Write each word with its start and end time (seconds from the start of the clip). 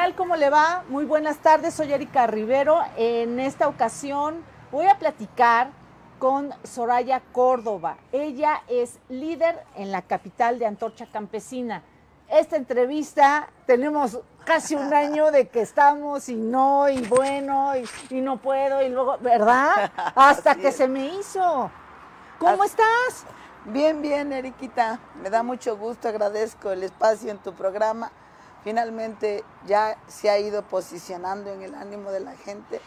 ¿Qué 0.00 0.06
tal? 0.06 0.14
¿Cómo 0.14 0.34
le 0.34 0.48
va? 0.48 0.82
Muy 0.88 1.04
buenas 1.04 1.36
tardes, 1.40 1.74
soy 1.74 1.92
Erika 1.92 2.26
Rivero. 2.26 2.80
En 2.96 3.38
esta 3.38 3.68
ocasión 3.68 4.42
voy 4.72 4.86
a 4.86 4.98
platicar 4.98 5.68
con 6.18 6.54
Soraya 6.64 7.20
Córdoba. 7.32 7.98
Ella 8.10 8.62
es 8.66 8.98
líder 9.10 9.62
en 9.76 9.92
la 9.92 10.00
capital 10.00 10.58
de 10.58 10.64
Antorcha 10.64 11.06
Campesina. 11.12 11.82
Esta 12.30 12.56
entrevista 12.56 13.50
tenemos 13.66 14.18
casi 14.46 14.74
un 14.74 14.94
año 14.94 15.30
de 15.30 15.48
que 15.48 15.60
estamos 15.60 16.30
y 16.30 16.34
no, 16.36 16.88
y 16.88 17.02
bueno, 17.02 17.74
y, 18.08 18.22
no 18.22 18.38
puedo, 18.38 18.80
y 18.80 18.88
luego, 18.88 19.18
¿verdad? 19.18 19.92
Hasta 20.14 20.54
que 20.54 20.72
se 20.72 20.88
me 20.88 21.08
hizo. 21.08 21.70
¿Cómo 22.38 22.64
estás? 22.64 23.26
Bien, 23.66 24.00
bien, 24.00 24.32
Eriquita. 24.32 24.98
Me 25.22 25.28
da 25.28 25.42
mucho 25.42 25.76
gusto, 25.76 26.08
agradezco 26.08 26.70
el 26.70 26.84
espacio 26.84 27.30
en 27.30 27.36
tu 27.36 27.52
programa 27.52 28.10
finalmente 28.64 29.44
ya 29.66 29.96
se 30.08 30.30
ha 30.30 30.38
ido 30.38 30.62
posicionando 30.62 31.52
en 31.52 31.62
el 31.62 31.74
ánimo 31.74 32.10
de 32.10 32.20
la 32.20 32.36
gente 32.36 32.80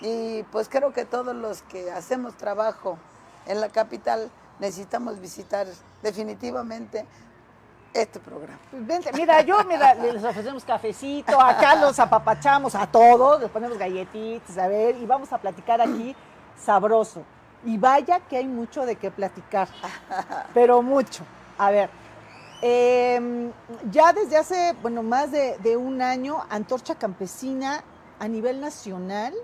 y 0.00 0.42
pues 0.44 0.68
creo 0.68 0.92
que 0.92 1.04
todos 1.04 1.34
los 1.34 1.62
que 1.62 1.90
hacemos 1.90 2.34
trabajo 2.34 2.98
en 3.46 3.60
la 3.60 3.68
capital 3.68 4.30
necesitamos 4.58 5.20
visitar 5.20 5.66
definitivamente 6.02 7.06
este 7.92 8.20
programa. 8.20 8.58
Vente, 8.72 9.10
mira, 9.12 9.42
yo 9.42 9.62
les 9.62 10.24
ofrecemos 10.24 10.64
cafecito, 10.64 11.40
acá 11.40 11.74
los 11.74 11.98
apapachamos 11.98 12.74
a 12.74 12.86
todos, 12.86 13.40
les 13.40 13.50
ponemos 13.50 13.76
galletitas, 13.76 14.56
a 14.56 14.66
ver, 14.66 14.96
y 14.96 15.06
vamos 15.06 15.32
a 15.32 15.38
platicar 15.38 15.80
aquí 15.80 16.16
sabroso. 16.56 17.22
Y 17.64 17.78
vaya 17.78 18.18
que 18.20 18.38
hay 18.38 18.48
mucho 18.48 18.84
de 18.86 18.96
qué 18.96 19.10
platicar, 19.10 19.68
pero 20.54 20.82
mucho. 20.82 21.22
A 21.58 21.70
ver, 21.70 21.90
eh, 22.64 23.50
ya 23.90 24.12
desde 24.12 24.36
hace, 24.36 24.74
bueno, 24.82 25.02
más 25.02 25.32
de, 25.32 25.76
un 25.76 26.00
año, 26.00 26.38
Antorcha 26.48 26.94
Campesina 26.94 27.82
a 28.20 28.28
nivel 28.28 28.60
nacional 28.60 29.34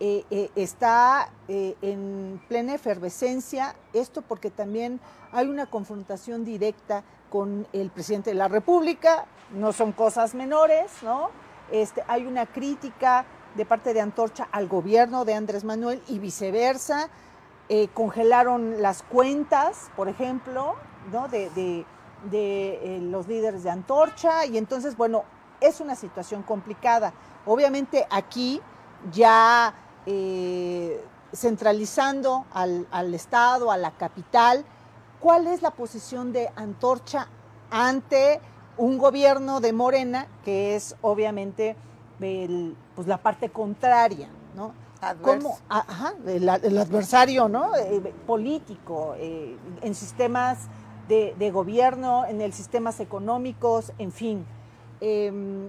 eh, 0.00 0.24
eh, 0.30 0.50
está 0.56 1.30
eh, 1.46 1.76
en 1.82 2.42
plena 2.48 2.74
efervescencia. 2.74 3.76
Esto 3.92 4.22
porque 4.22 4.50
también 4.50 4.98
hay 5.30 5.46
una 5.46 5.66
confrontación 5.66 6.44
directa 6.44 7.04
con 7.30 7.68
el 7.72 7.90
presidente 7.90 8.30
de 8.30 8.36
la 8.36 8.48
República, 8.48 9.26
no 9.52 9.72
son 9.72 9.92
cosas 9.92 10.34
menores, 10.34 10.90
¿no? 11.02 11.30
Este, 11.70 12.02
hay 12.08 12.26
una 12.26 12.46
crítica 12.46 13.24
de 13.54 13.66
parte 13.66 13.94
de 13.94 14.00
Antorcha 14.00 14.48
al 14.50 14.66
gobierno 14.66 15.24
de 15.24 15.34
Andrés 15.34 15.62
Manuel 15.62 16.02
y 16.08 16.18
viceversa. 16.18 17.08
congelaron 17.92 18.80
las 18.80 19.02
cuentas, 19.02 19.90
por 19.94 20.08
ejemplo, 20.08 20.74
¿no? 21.12 21.28
de 21.28 21.84
eh, 22.32 22.98
los 23.02 23.28
líderes 23.28 23.62
de 23.62 23.70
Antorcha 23.70 24.44
y 24.44 24.58
entonces, 24.58 24.96
bueno, 24.96 25.24
es 25.60 25.80
una 25.80 25.94
situación 25.94 26.42
complicada. 26.42 27.12
Obviamente 27.46 28.06
aquí 28.10 28.60
ya 29.12 29.72
eh, 30.06 31.04
centralizando 31.32 32.44
al, 32.52 32.86
al, 32.90 33.14
Estado, 33.14 33.70
a 33.70 33.76
la 33.76 33.92
capital, 33.92 34.64
¿cuál 35.20 35.46
es 35.46 35.62
la 35.62 35.70
posición 35.70 36.32
de 36.32 36.50
Antorcha 36.56 37.28
ante 37.70 38.40
un 38.76 38.98
gobierno 38.98 39.60
de 39.60 39.72
Morena 39.72 40.26
que 40.44 40.76
es 40.76 40.96
obviamente 41.02 41.76
pues 42.18 43.06
la 43.06 43.18
parte 43.18 43.50
contraria, 43.50 44.28
¿no? 44.56 44.72
Como, 45.22 45.56
ajá, 45.68 46.14
el, 46.26 46.48
adversario 46.48 47.48
¿no? 47.48 47.76
Eh, 47.76 48.12
político 48.26 49.14
en 49.16 49.94
sistemas 49.94 50.66
de, 51.08 51.50
gobierno, 51.50 52.24
en 52.26 52.40
el 52.40 52.52
sistemas 52.52 53.00
económicos, 53.00 53.92
en 53.98 54.12
fin. 54.12 54.46
Eh, 55.00 55.68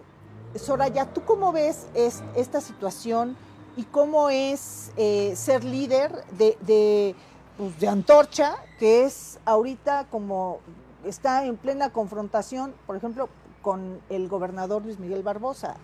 Soraya, 0.55 1.05
¿tú 1.05 1.23
cómo 1.23 1.51
ves 1.51 1.87
esta 1.93 2.59
situación 2.59 3.37
y 3.77 3.83
cómo 3.83 4.29
es 4.29 4.91
eh, 4.97 5.33
ser 5.35 5.63
líder 5.63 6.11
de, 6.31 7.15
pues, 7.57 7.79
de, 7.79 7.87
Antorcha, 7.87 8.55
que 8.79 9.05
es 9.05 9.39
ahorita 9.45 10.07
como 10.09 10.59
está 11.05 11.45
en 11.45 11.55
plena 11.55 11.91
confrontación, 11.91 12.73
por 12.87 12.95
ejemplo, 12.95 13.29
con 13.61 14.01
el 14.09 14.27
gobernador 14.27 14.83
Luis 14.83 14.99
Miguel 14.99 15.21
Barbosa? 15.21 15.75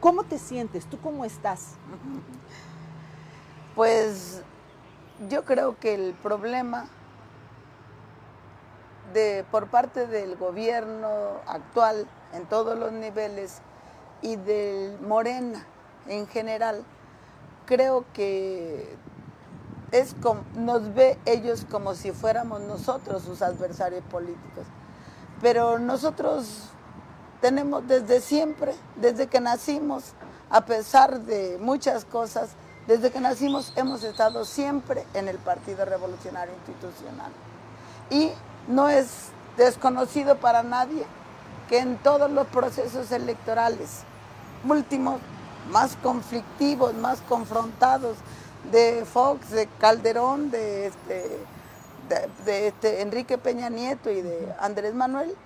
¿Cómo 0.00 0.22
te 0.22 0.38
sientes? 0.38 0.86
¿Tú 0.86 0.98
cómo 1.00 1.24
estás? 1.24 1.74
Pues 3.74 4.42
yo 5.28 5.44
creo 5.44 5.78
que 5.78 5.94
el 5.94 6.14
problema 6.14 6.88
por 9.50 9.68
parte 9.68 10.06
del 10.06 10.36
gobierno 10.36 11.40
actual 11.46 12.06
en 12.32 12.46
todos 12.46 12.78
los 12.78 12.92
niveles 12.92 13.60
y 14.22 14.36
del 14.36 14.98
Morena 15.00 15.64
en 16.06 16.26
general, 16.26 16.84
creo 17.66 18.04
que 18.12 18.96
es 19.92 20.14
nos 20.54 20.94
ve 20.94 21.18
ellos 21.24 21.66
como 21.70 21.94
si 21.94 22.12
fuéramos 22.12 22.60
nosotros 22.60 23.22
sus 23.22 23.42
adversarios 23.42 24.04
políticos. 24.04 24.66
Pero 25.40 25.78
nosotros 25.78 26.70
tenemos 27.40 27.86
desde 27.86 28.20
siempre, 28.20 28.74
desde 28.96 29.26
que 29.26 29.40
nacimos, 29.40 30.12
a 30.50 30.64
pesar 30.64 31.20
de 31.20 31.58
muchas 31.60 32.04
cosas, 32.04 32.50
desde 32.86 33.10
que 33.10 33.20
nacimos 33.20 33.72
hemos 33.76 34.04
estado 34.04 34.44
siempre 34.44 35.04
en 35.14 35.28
el 35.28 35.38
Partido 35.38 35.84
Revolucionario 35.84 36.54
Institucional. 36.54 37.32
Y 38.10 38.30
no 38.68 38.88
es 38.88 39.28
desconocido 39.56 40.36
para 40.36 40.62
nadie 40.62 41.04
que 41.68 41.78
en 41.78 41.96
todos 41.98 42.30
los 42.30 42.46
procesos 42.48 43.10
electorales 43.12 44.02
últimos, 44.68 45.20
más 45.70 45.96
conflictivos, 46.02 46.94
más 46.94 47.20
confrontados, 47.22 48.16
de 48.70 49.04
Fox, 49.04 49.50
de 49.50 49.68
Calderón, 49.78 50.50
de, 50.50 50.86
este, 50.86 51.38
de, 52.44 52.66
este 52.68 53.02
Enrique 53.02 53.38
Peña 53.38 53.68
Nieto 53.68 54.10
y 54.10 54.22
de 54.22 54.54
Andrés 54.60 54.94
Manuel, 54.94 55.36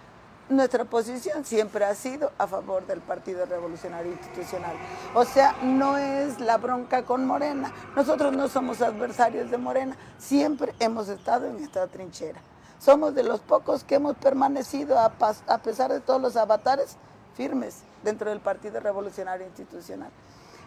nuestra 0.48 0.84
posición 0.84 1.44
siempre 1.44 1.84
ha 1.84 1.94
sido 1.94 2.32
a 2.38 2.46
favor 2.46 2.84
del 2.86 3.00
Partido 3.00 3.46
Revolucionario 3.46 4.10
Institucional. 4.10 4.74
O 5.14 5.24
sea, 5.24 5.54
no 5.62 5.96
es 5.96 6.40
la 6.40 6.58
bronca 6.58 7.04
con 7.04 7.24
Morena. 7.24 7.72
Nosotros 7.94 8.32
no 8.32 8.48
somos 8.48 8.82
adversarios 8.82 9.50
de 9.50 9.58
Morena, 9.58 9.96
siempre 10.18 10.74
hemos 10.80 11.08
estado 11.08 11.46
en 11.46 11.62
esta 11.62 11.86
trinchera. 11.86 12.40
Somos 12.80 13.14
de 13.14 13.22
los 13.22 13.40
pocos 13.40 13.84
que 13.84 13.96
hemos 13.96 14.16
permanecido, 14.16 14.98
a, 14.98 15.10
pesar 15.58 15.92
de 15.92 16.00
todos 16.00 16.18
los 16.18 16.36
avatares, 16.36 16.96
firmes 17.34 17.82
dentro 18.02 18.30
del 18.30 18.40
Partido 18.40 18.80
Revolucionario 18.80 19.46
Institucional. 19.46 20.10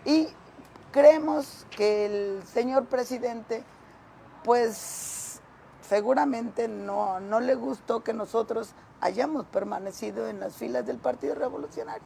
Y 0.06 0.28
creemos 0.92 1.66
que 1.76 2.06
el 2.06 2.44
señor 2.44 2.86
presidente, 2.86 3.64
pues 4.44 5.42
seguramente 5.82 6.68
no, 6.68 7.20
no 7.20 7.40
le 7.40 7.56
gustó 7.56 8.04
que 8.04 8.14
nosotros 8.14 8.74
hayamos 9.02 9.46
permanecido 9.48 10.28
en 10.28 10.40
las 10.40 10.54
filas 10.54 10.86
del 10.86 10.98
Partido 10.98 11.34
Revolucionario. 11.34 12.06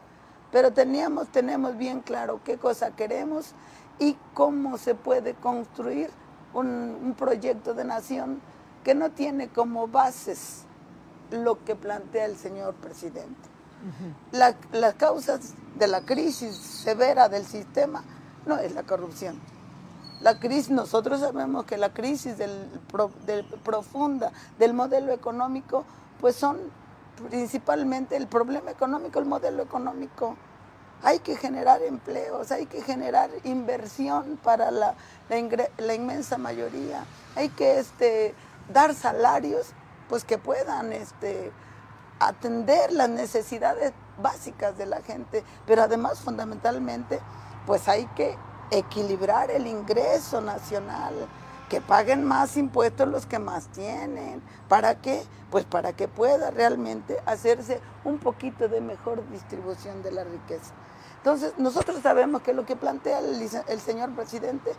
Pero 0.53 0.71
teníamos, 0.71 1.27
tenemos 1.27 1.77
bien 1.77 1.99
claro 1.99 2.39
qué 2.45 2.57
cosa 2.57 2.95
queremos 2.95 3.51
y 3.99 4.15
cómo 4.33 4.77
se 4.77 4.95
puede 4.95 5.33
construir 5.33 6.09
un, 6.53 6.97
un 7.03 7.13
proyecto 7.13 7.73
de 7.73 7.83
nación 7.83 8.39
que 8.87 8.95
no 8.95 9.09
tiene 9.09 9.49
como 9.49 9.89
bases 9.89 10.61
lo 11.29 11.61
que 11.65 11.75
plantea 11.75 12.23
el 12.23 12.37
señor 12.37 12.73
presidente. 12.75 13.49
las 14.71 14.93
causas 14.93 15.55
de 15.77 15.87
la 15.87 15.99
crisis 16.03 16.55
severa 16.55 17.27
del 17.27 17.45
sistema 17.45 18.05
no 18.45 18.57
es 18.57 18.73
la 18.73 18.83
corrupción. 18.83 19.41
La 20.21 20.39
crisis, 20.39 20.69
nosotros 20.69 21.19
sabemos 21.19 21.65
que 21.65 21.75
la 21.75 21.93
crisis 21.93 22.37
del, 22.37 22.49
profunda 23.65 24.31
del 24.57 24.73
modelo 24.73 25.11
económico, 25.11 25.83
pues 26.21 26.37
son 26.37 26.57
principalmente 27.29 28.15
el 28.15 28.27
problema 28.27 28.71
económico, 28.71 29.19
el 29.19 29.25
modelo 29.25 29.63
económico. 29.63 30.37
Hay 31.03 31.19
que 31.19 31.35
generar 31.35 31.81
empleos, 31.81 32.53
hay 32.53 32.67
que 32.67 32.81
generar 32.81 33.31
inversión 33.43 34.39
para 34.41 34.71
la, 34.71 34.95
la 35.77 35.93
inmensa 35.93 36.37
mayoría. 36.37 37.03
Hay 37.35 37.49
que 37.49 37.79
este, 37.79 38.33
dar 38.73 38.93
salarios 38.93 39.73
pues 40.09 40.23
que 40.23 40.37
puedan 40.37 40.93
este, 40.93 41.51
atender 42.19 42.91
las 42.91 43.09
necesidades 43.09 43.93
básicas 44.21 44.77
de 44.77 44.85
la 44.85 45.01
gente, 45.01 45.43
pero 45.65 45.83
además 45.83 46.19
fundamentalmente 46.19 47.19
pues 47.65 47.87
hay 47.87 48.05
que 48.15 48.37
equilibrar 48.71 49.51
el 49.51 49.67
ingreso 49.67 50.41
nacional, 50.41 51.13
que 51.69 51.81
paguen 51.81 52.23
más 52.23 52.55
impuestos 52.55 53.07
los 53.07 53.25
que 53.25 53.39
más 53.39 53.67
tienen. 53.67 54.41
¿Para 54.69 54.95
qué? 54.95 55.21
Pues 55.51 55.65
para 55.65 55.93
que 55.93 56.07
pueda 56.07 56.49
realmente 56.49 57.21
hacerse 57.25 57.81
un 58.05 58.19
poquito 58.19 58.69
de 58.69 58.79
mejor 58.79 59.27
distribución 59.29 60.01
de 60.01 60.11
la 60.11 60.23
riqueza. 60.23 60.73
Entonces, 61.17 61.53
nosotros 61.57 61.99
sabemos 62.01 62.41
que 62.41 62.53
lo 62.53 62.65
que 62.65 62.77
plantea 62.77 63.19
el, 63.19 63.49
el 63.67 63.79
señor 63.81 64.15
presidente 64.15 64.71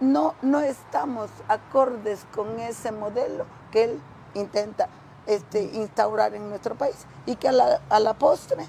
no, 0.00 0.34
no 0.42 0.60
estamos 0.60 1.30
acordes 1.48 2.26
con 2.34 2.58
ese 2.60 2.92
modelo 2.92 3.46
que 3.70 3.84
él 3.84 4.00
intenta 4.34 4.88
este, 5.26 5.62
instaurar 5.62 6.34
en 6.34 6.48
nuestro 6.48 6.74
país 6.74 6.96
y 7.24 7.36
que 7.36 7.48
a 7.48 7.52
la, 8.00 8.14
postre 8.14 8.66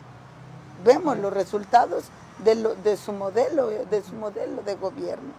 vemos 0.83 1.17
los 1.17 1.33
resultados 1.33 2.05
de, 2.43 2.55
de, 2.83 2.97
su 2.97 3.13
modelo, 3.13 3.67
de 3.67 4.01
su 4.03 4.13
modelo 4.15 4.61
de 4.63 4.75
gobierno. 4.75 5.33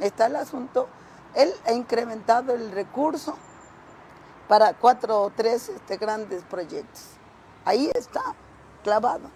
Está 0.00 0.26
el 0.26 0.36
asunto, 0.36 0.88
él 1.34 1.52
ha 1.66 1.72
incrementado 1.72 2.54
el 2.54 2.72
recurso 2.72 3.36
para 4.48 4.74
cuatro 4.74 5.22
o 5.22 5.30
tres 5.30 5.68
este, 5.68 5.96
grandes 5.96 6.42
proyectos. 6.44 7.02
Ahí 7.64 7.90
está, 7.94 8.22
clavado. 8.82 9.30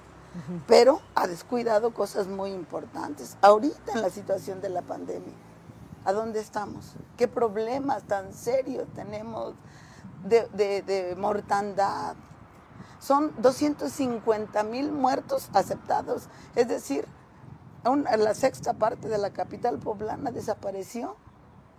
Pero 0.67 1.01
ha 1.15 1.27
descuidado 1.27 1.95
cosas 1.95 2.27
muy 2.27 2.51
importantes. 2.51 3.39
Ahorita 3.41 3.93
en 3.93 4.03
la 4.03 4.11
situación 4.11 4.61
de 4.61 4.69
la 4.69 4.83
pandemia, 4.83 5.33
¿a 6.07 6.13
dónde 6.13 6.41
estamos? 6.41 6.95
¿Qué 7.19 7.29
problemas 7.29 8.05
tan 8.05 8.33
serios 8.33 8.89
tenemos 8.95 9.55
de, 10.25 10.49
de 10.83 11.15
mortandad? 11.19 12.17
Son 12.99 13.35
250 13.43 14.63
mil 14.65 14.91
muertos 14.91 15.51
aceptados, 15.53 16.29
es 16.55 16.69
decir, 16.69 17.07
la 17.85 18.35
sexta 18.35 18.73
parte 18.73 19.09
de 19.09 19.19
la 19.19 19.31
capital 19.31 19.79
poblana 19.79 20.31
desapareció 20.31 21.17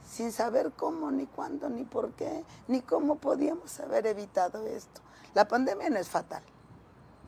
sin 0.08 0.32
saber 0.32 0.72
cómo, 0.72 1.12
ni 1.12 1.26
cuándo, 1.26 1.70
ni 1.70 1.84
por 1.84 2.12
qué, 2.12 2.46
ni 2.68 2.82
cómo 2.82 3.16
podíamos 3.16 3.80
haber 3.80 4.08
evitado 4.08 4.66
esto. 4.66 5.02
La 5.34 5.48
pandemia 5.48 5.90
no 5.90 5.98
es 5.98 6.08
fatal. 6.08 6.44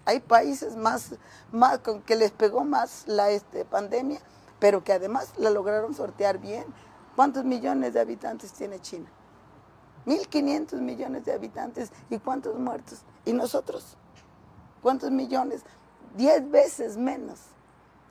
Hay 0.05 0.21
países 0.21 0.75
más, 0.75 1.15
más 1.51 1.79
con 1.79 2.01
que 2.01 2.15
les 2.15 2.31
pegó 2.31 2.63
más 2.63 3.03
la 3.05 3.29
este, 3.31 3.65
pandemia, 3.65 4.19
pero 4.59 4.83
que 4.83 4.93
además 4.93 5.33
la 5.37 5.49
lograron 5.49 5.93
sortear 5.93 6.37
bien. 6.37 6.65
¿Cuántos 7.19 7.43
millones 7.43 7.93
de 7.93 7.99
habitantes 7.99 8.53
tiene 8.53 8.79
China? 8.79 9.09
1.500 10.05 10.79
millones 10.79 11.25
de 11.25 11.33
habitantes 11.33 11.91
y 12.09 12.17
cuántos 12.17 12.57
muertos. 12.57 13.01
¿Y 13.25 13.33
nosotros? 13.33 13.97
¿Cuántos 14.81 15.11
millones? 15.11 15.63
Diez 16.15 16.49
veces 16.49 16.95
menos. 16.95 17.41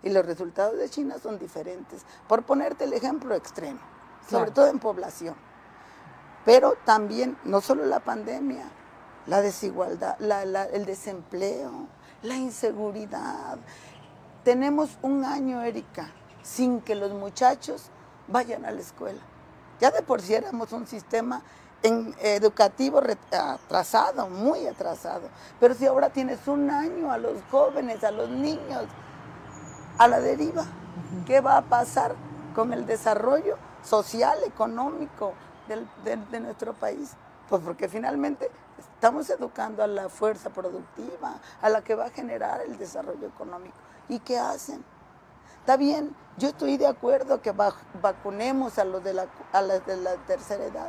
Y 0.03 0.11
los 0.11 0.27
resultados 0.27 0.77
de 0.77 0.91
China 0.91 1.17
son 1.19 1.39
diferentes. 1.39 2.05
Por 2.29 2.43
ponerte 2.43 2.85
el 2.85 2.93
ejemplo 2.93 3.35
extremo, 3.35 3.81
sobre 4.29 4.51
todo 4.51 4.67
en 4.67 4.79
población. 4.79 5.37
Pero 6.45 6.75
también, 6.85 7.39
no 7.45 7.63
solo 7.63 7.87
la 7.87 8.01
pandemia, 8.01 8.67
la 9.27 9.41
desigualdad, 9.41 10.19
el 10.21 10.85
desempleo, 10.85 11.87
la 12.21 12.37
inseguridad. 12.37 13.57
Tenemos 14.45 14.99
un 15.01 15.25
año, 15.25 15.63
Erika, 15.63 16.13
sin 16.43 16.83
que 16.83 16.95
los 16.95 17.13
muchachos 17.15 17.91
vayan 18.29 18.65
a 18.65 18.71
la 18.71 18.81
escuela. 18.81 19.21
Ya 19.81 19.91
de 19.91 20.03
por 20.03 20.21
sí 20.21 20.35
éramos 20.35 20.73
un 20.73 20.87
sistema 20.87 21.43
en 21.83 22.15
educativo 22.21 23.01
atrasado, 23.31 24.29
muy 24.29 24.67
atrasado. 24.67 25.29
Pero 25.61 25.75
si 25.75 25.87
ahora 25.87 26.11
tienes 26.11 26.47
un 26.49 26.71
año 26.71 27.11
a 27.13 27.19
los 27.19 27.41
jóvenes, 27.51 28.03
a 28.05 28.11
los 28.11 28.29
niños, 28.29 28.85
a 29.99 30.09
la 30.09 30.21
deriva, 30.21 30.65
¿qué 31.27 31.41
va 31.41 31.59
a 31.59 31.63
pasar 31.63 32.15
con 32.55 32.73
el 32.73 32.87
desarrollo 32.87 33.57
social, 33.85 34.39
económico 34.45 35.35
de, 35.69 36.41
nuestro 36.41 36.75
país? 36.75 37.13
Pues 37.49 37.63
porque 37.63 37.89
finalmente 37.89 38.51
estamos 38.79 39.31
educando 39.31 39.83
a 39.83 39.87
la 39.87 40.09
fuerza 40.09 40.51
productiva, 40.51 41.37
a 41.63 41.69
la 41.69 41.83
que 41.83 41.95
va 41.95 42.07
a 42.07 42.11
generar 42.11 42.61
el 42.63 42.77
desarrollo 42.77 43.29
económico. 43.29 43.77
¿Y 44.09 44.19
qué 44.21 44.39
hacen? 44.39 44.85
Está 45.69 45.77
bien, 45.77 46.17
yo 46.39 46.49
estoy 46.49 46.79
de 46.79 46.87
acuerdo 46.87 47.43
que 47.43 47.53
vacunemos 47.53 48.79
a 48.79 48.87
los 48.87 49.05
de 49.05 49.13
la, 49.13 49.27
a 49.53 49.61
las 49.61 49.85
de 49.85 49.99
la 49.99 50.15
tercera 50.27 50.65
edad, 50.65 50.89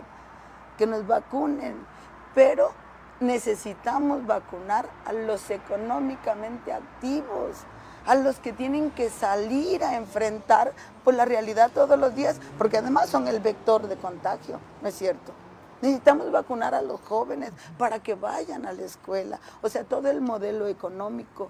que 0.77 0.87
nos 0.87 1.05
vacunen, 1.05 1.85
pero 2.33 2.71
necesitamos 3.19 4.25
vacunar 4.25 4.87
a 5.05 5.11
los 5.11 5.49
económicamente 5.49 6.71
activos, 6.71 7.57
a 8.05 8.15
los 8.15 8.39
que 8.39 8.53
tienen 8.53 8.91
que 8.91 9.09
salir 9.09 9.83
a 9.83 9.97
enfrentar 9.97 10.71
pues, 11.03 11.17
la 11.17 11.25
realidad 11.25 11.71
todos 11.73 11.99
los 11.99 12.15
días, 12.15 12.39
porque 12.57 12.77
además 12.77 13.09
son 13.09 13.27
el 13.27 13.41
vector 13.41 13.85
de 13.85 13.97
contagio, 13.97 14.61
¿no 14.81 14.87
es 14.87 14.95
cierto? 14.95 15.33
Necesitamos 15.81 16.31
vacunar 16.31 16.73
a 16.73 16.81
los 16.81 17.01
jóvenes 17.01 17.51
para 17.77 17.99
que 17.99 18.15
vayan 18.15 18.65
a 18.65 18.71
la 18.71 18.83
escuela. 18.83 19.41
O 19.61 19.67
sea, 19.67 19.83
todo 19.83 20.09
el 20.09 20.21
modelo 20.21 20.67
económico 20.67 21.49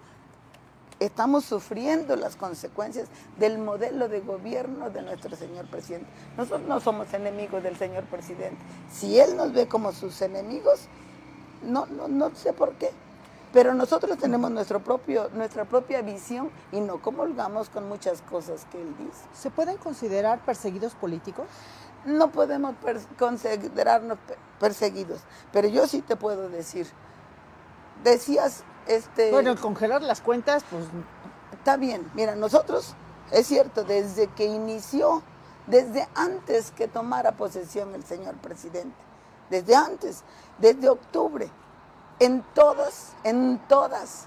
estamos 1.00 1.46
sufriendo 1.46 2.16
las 2.16 2.36
consecuencias 2.36 3.08
del 3.38 3.58
modelo 3.58 4.10
de 4.10 4.22
gobierno 4.22 4.90
de 4.90 5.02
nuestro 5.02 5.36
señor 5.36 5.68
presidente. 5.68 6.08
Nosotros 6.38 6.68
no 6.68 6.80
somos 6.80 7.14
enemigos 7.14 7.64
del 7.64 7.78
señor 7.78 8.04
presidente. 8.06 8.58
Si 8.92 9.20
él 9.20 9.36
nos 9.38 9.54
ve 9.54 9.68
como 9.68 9.92
sus 9.92 10.22
enemigos, 10.22 10.88
no, 11.64 11.86
no, 11.86 12.08
no 12.08 12.36
sé 12.36 12.54
por 12.54 12.74
qué. 12.74 12.92
Pero 13.52 13.74
nosotros 13.74 14.18
tenemos 14.20 14.52
nuestro 14.52 14.80
propio, 14.80 15.30
nuestra 15.34 15.66
propia 15.66 16.02
visión 16.04 16.52
y 16.72 16.82
no 16.82 17.02
comulgamos 17.02 17.70
con 17.70 17.90
muchas 17.90 18.22
cosas 18.22 18.66
que 18.72 18.80
él 18.80 18.96
dice. 18.98 19.24
¿Se 19.34 19.50
pueden 19.50 19.78
considerar 19.78 20.40
perseguidos 20.46 20.94
políticos? 20.94 21.48
No 22.06 22.32
podemos 22.32 22.76
considerarnos 23.18 24.20
perseguidos, 24.60 25.22
pero 25.52 25.68
yo 25.68 25.88
sí 25.88 26.02
te 26.02 26.16
puedo 26.16 26.48
decir, 26.48 26.88
decías 28.04 28.64
este, 28.88 29.30
bueno, 29.32 29.56
congelar 29.56 30.02
las 30.02 30.20
cuentas, 30.20 30.64
pues... 30.70 30.86
Está 31.54 31.78
bien. 31.78 32.10
Mira, 32.16 32.36
nosotros, 32.36 32.96
es 33.32 33.46
cierto, 33.46 33.84
desde 33.84 34.28
que 34.28 34.46
inició, 34.46 35.22
desde 35.68 36.08
antes 36.16 36.72
que 36.72 36.88
tomara 36.88 37.34
posesión 37.34 37.94
el 37.94 38.04
señor 38.04 38.36
presidente, 38.38 38.96
desde 39.50 39.76
antes, 39.76 40.24
desde 40.58 40.90
octubre, 40.90 41.50
en 42.20 42.44
todas, 42.56 43.14
en 43.24 43.60
todas 43.68 44.26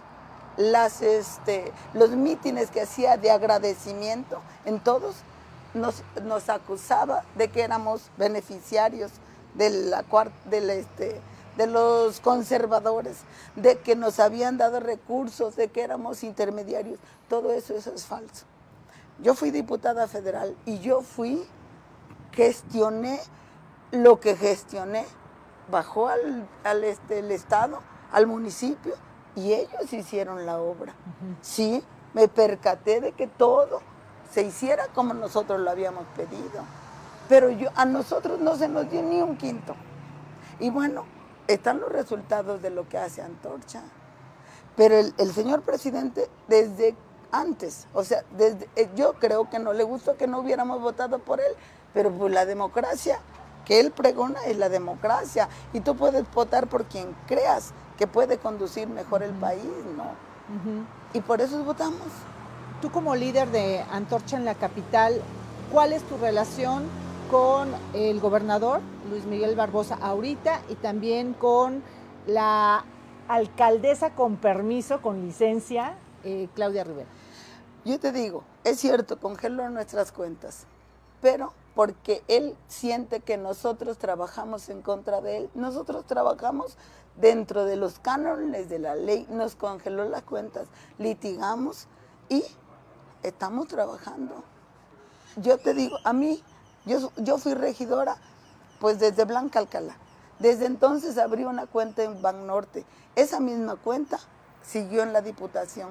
las, 0.57 1.03
este, 1.03 1.73
los 1.95 2.11
mítines 2.11 2.71
que 2.71 2.83
hacía 2.83 3.17
de 3.17 3.31
agradecimiento, 3.31 4.41
en 4.65 4.79
todos, 4.79 5.17
nos, 5.75 6.03
nos 6.23 6.49
acusaba 6.49 7.25
de 7.35 7.49
que 7.49 7.63
éramos 7.63 8.11
beneficiarios 8.19 9.11
de 9.55 9.71
la, 9.71 10.05
del, 10.45 10.71
este, 10.71 11.21
de 11.57 11.67
los 11.67 12.21
conservadores, 12.21 13.19
de 13.57 13.79
que 13.79 13.97
nos 13.97 14.21
habían 14.21 14.57
dado 14.57 14.81
recursos, 14.81 15.57
de 15.57 15.69
que 15.69 15.83
éramos 15.83 16.25
intermediarios. 16.25 16.99
Todo 17.29 17.53
eso, 17.53 17.75
eso 17.75 17.93
es 17.95 18.07
falso. 18.07 18.47
Yo 19.21 19.35
fui 19.35 19.51
diputada 19.51 20.09
federal 20.09 20.57
y 20.65 20.79
yo 20.81 21.03
fui, 21.03 21.45
gestioné 22.33 23.21
lo 23.91 24.21
que 24.21 24.37
gestioné, 24.37 25.05
bajó 25.71 26.09
al, 26.09 26.85
este, 26.85 27.19
el 27.19 27.31
Estado, 27.31 27.79
al 28.11 28.27
municipio, 28.27 28.95
y 29.37 29.53
ellos 29.53 29.93
hicieron 29.93 30.45
la 30.47 30.59
obra. 30.59 30.95
Sí, 31.41 31.83
me 32.15 32.29
percaté 32.29 33.01
de 33.01 33.13
que 33.13 33.27
todo 33.27 33.81
se 34.31 34.43
hiciera 34.43 34.89
como 34.89 35.15
nosotros 35.15 35.61
lo 35.61 35.71
habíamos 35.71 36.05
pedido. 36.17 36.65
Pero 37.29 37.51
yo, 37.51 37.69
a 37.77 37.85
nosotros 37.85 38.41
no 38.41 38.57
se 38.57 38.69
nos 38.69 38.91
dio 38.91 39.03
ni 39.03 39.21
un 39.21 39.37
quinto. 39.37 39.75
Y 40.59 40.71
bueno, 40.71 41.05
están 41.49 41.81
los 41.81 41.91
resultados 41.91 42.63
de 42.63 42.71
lo 42.71 42.89
que 42.89 42.99
hace 42.99 43.23
Antorcha. 43.23 43.83
Pero 44.77 44.97
el, 44.97 45.33
señor 45.33 45.63
presidente, 45.63 46.29
desde 46.49 46.97
antes, 47.31 47.87
o 47.93 48.05
sea, 48.05 48.25
desde, 48.37 48.69
eh, 48.77 48.89
yo 48.97 49.15
creo 49.15 49.51
que 49.51 49.59
no 49.59 49.73
le 49.73 49.85
gustó 49.85 50.17
que 50.17 50.27
no 50.27 50.41
hubiéramos 50.41 50.81
votado 50.81 51.19
por 51.19 51.41
él, 51.41 51.53
pero 51.93 52.11
pues 52.11 52.33
la 52.33 52.47
democracia 52.47 53.19
que 53.67 53.81
él 53.81 53.91
pregona 53.91 54.45
es 54.47 54.57
la 54.57 54.69
democracia 54.69 55.49
y 55.73 55.81
tú 55.81 55.95
puedes 55.95 56.25
votar 56.33 56.67
por 56.67 56.85
quien 56.87 57.15
creas 57.27 57.73
que 57.99 58.07
puede 58.07 58.39
conducir 58.39 58.89
mejor 58.89 59.23
el 59.23 59.33
país, 59.33 59.63
¿no? 59.97 60.33
Y 61.13 61.21
por 61.21 61.41
eso 61.41 61.63
votamos. 61.65 62.09
Tú 62.81 62.91
como 62.91 63.15
líder 63.15 63.49
de 63.51 63.85
Antorcha 63.91 64.37
en 64.37 64.45
la 64.45 64.55
capital, 64.55 65.23
¿cuál 65.71 65.93
es 65.93 66.03
tu 66.03 66.17
relación 66.17 66.85
con 67.33 67.71
el 67.95 68.21
gobernador 68.21 68.83
Luis 69.09 69.25
Miguel 69.25 69.57
Barbosa 69.57 69.95
ahorita 69.95 70.61
y 70.69 70.75
también 70.75 71.33
con 71.33 71.83
la 72.27 72.85
alcaldesa 73.27 74.15
con 74.15 74.37
permiso, 74.37 75.01
con 75.01 75.25
licencia, 75.25 75.95
eh, 76.25 76.51
Claudia 76.55 76.85
Rivera. 76.85 77.09
Yo 77.87 77.99
te 77.99 78.13
digo, 78.13 78.45
es 78.65 78.81
cierto, 78.81 79.19
congeló 79.19 79.71
nuestras 79.71 80.13
cuentas, 80.13 80.67
pero 81.23 81.55
porque 81.75 82.23
él 82.29 82.55
siente 82.69 83.21
que 83.21 83.39
nosotros 83.39 83.97
trabajamos 83.97 84.69
en 84.69 84.83
contra 84.83 85.23
de 85.23 85.39
él, 85.39 85.51
nosotros 85.55 86.05
trabajamos 86.05 86.77
dentro 87.17 87.65
de 87.65 87.77
los 87.77 87.99
cánones 87.99 88.69
de 88.69 88.79
la 88.79 88.95
ley, 88.95 89.27
nos 89.31 89.57
congeló 89.57 90.05
las 90.05 90.23
cuentas, 90.25 90.69
litigamos 90.99 91.87
y 92.29 92.45
estamos 93.23 93.69
trabajando. 93.69 94.45
Yo 95.37 95.57
te 95.57 95.73
digo, 95.73 95.97
a 96.05 96.13
mí 96.13 96.43
yo, 96.85 97.39
fui 97.39 97.55
regidora 97.55 98.17
pues 98.81 98.99
desde 98.99 99.25
Blanca 99.25 99.59
Alcalá. 99.59 99.97
Desde 100.39 100.67
entonces 100.67 101.19
abrí 101.19 101.45
una 101.45 101.67
cuenta 101.67 102.03
en 102.03 102.21
Norte. 102.47 102.85
Esa 103.15 103.39
misma 103.39 103.77
cuenta 103.77 104.19
siguió 104.63 105.03
en 105.03 105.13
la 105.13 105.23
Diputación. 105.23 105.91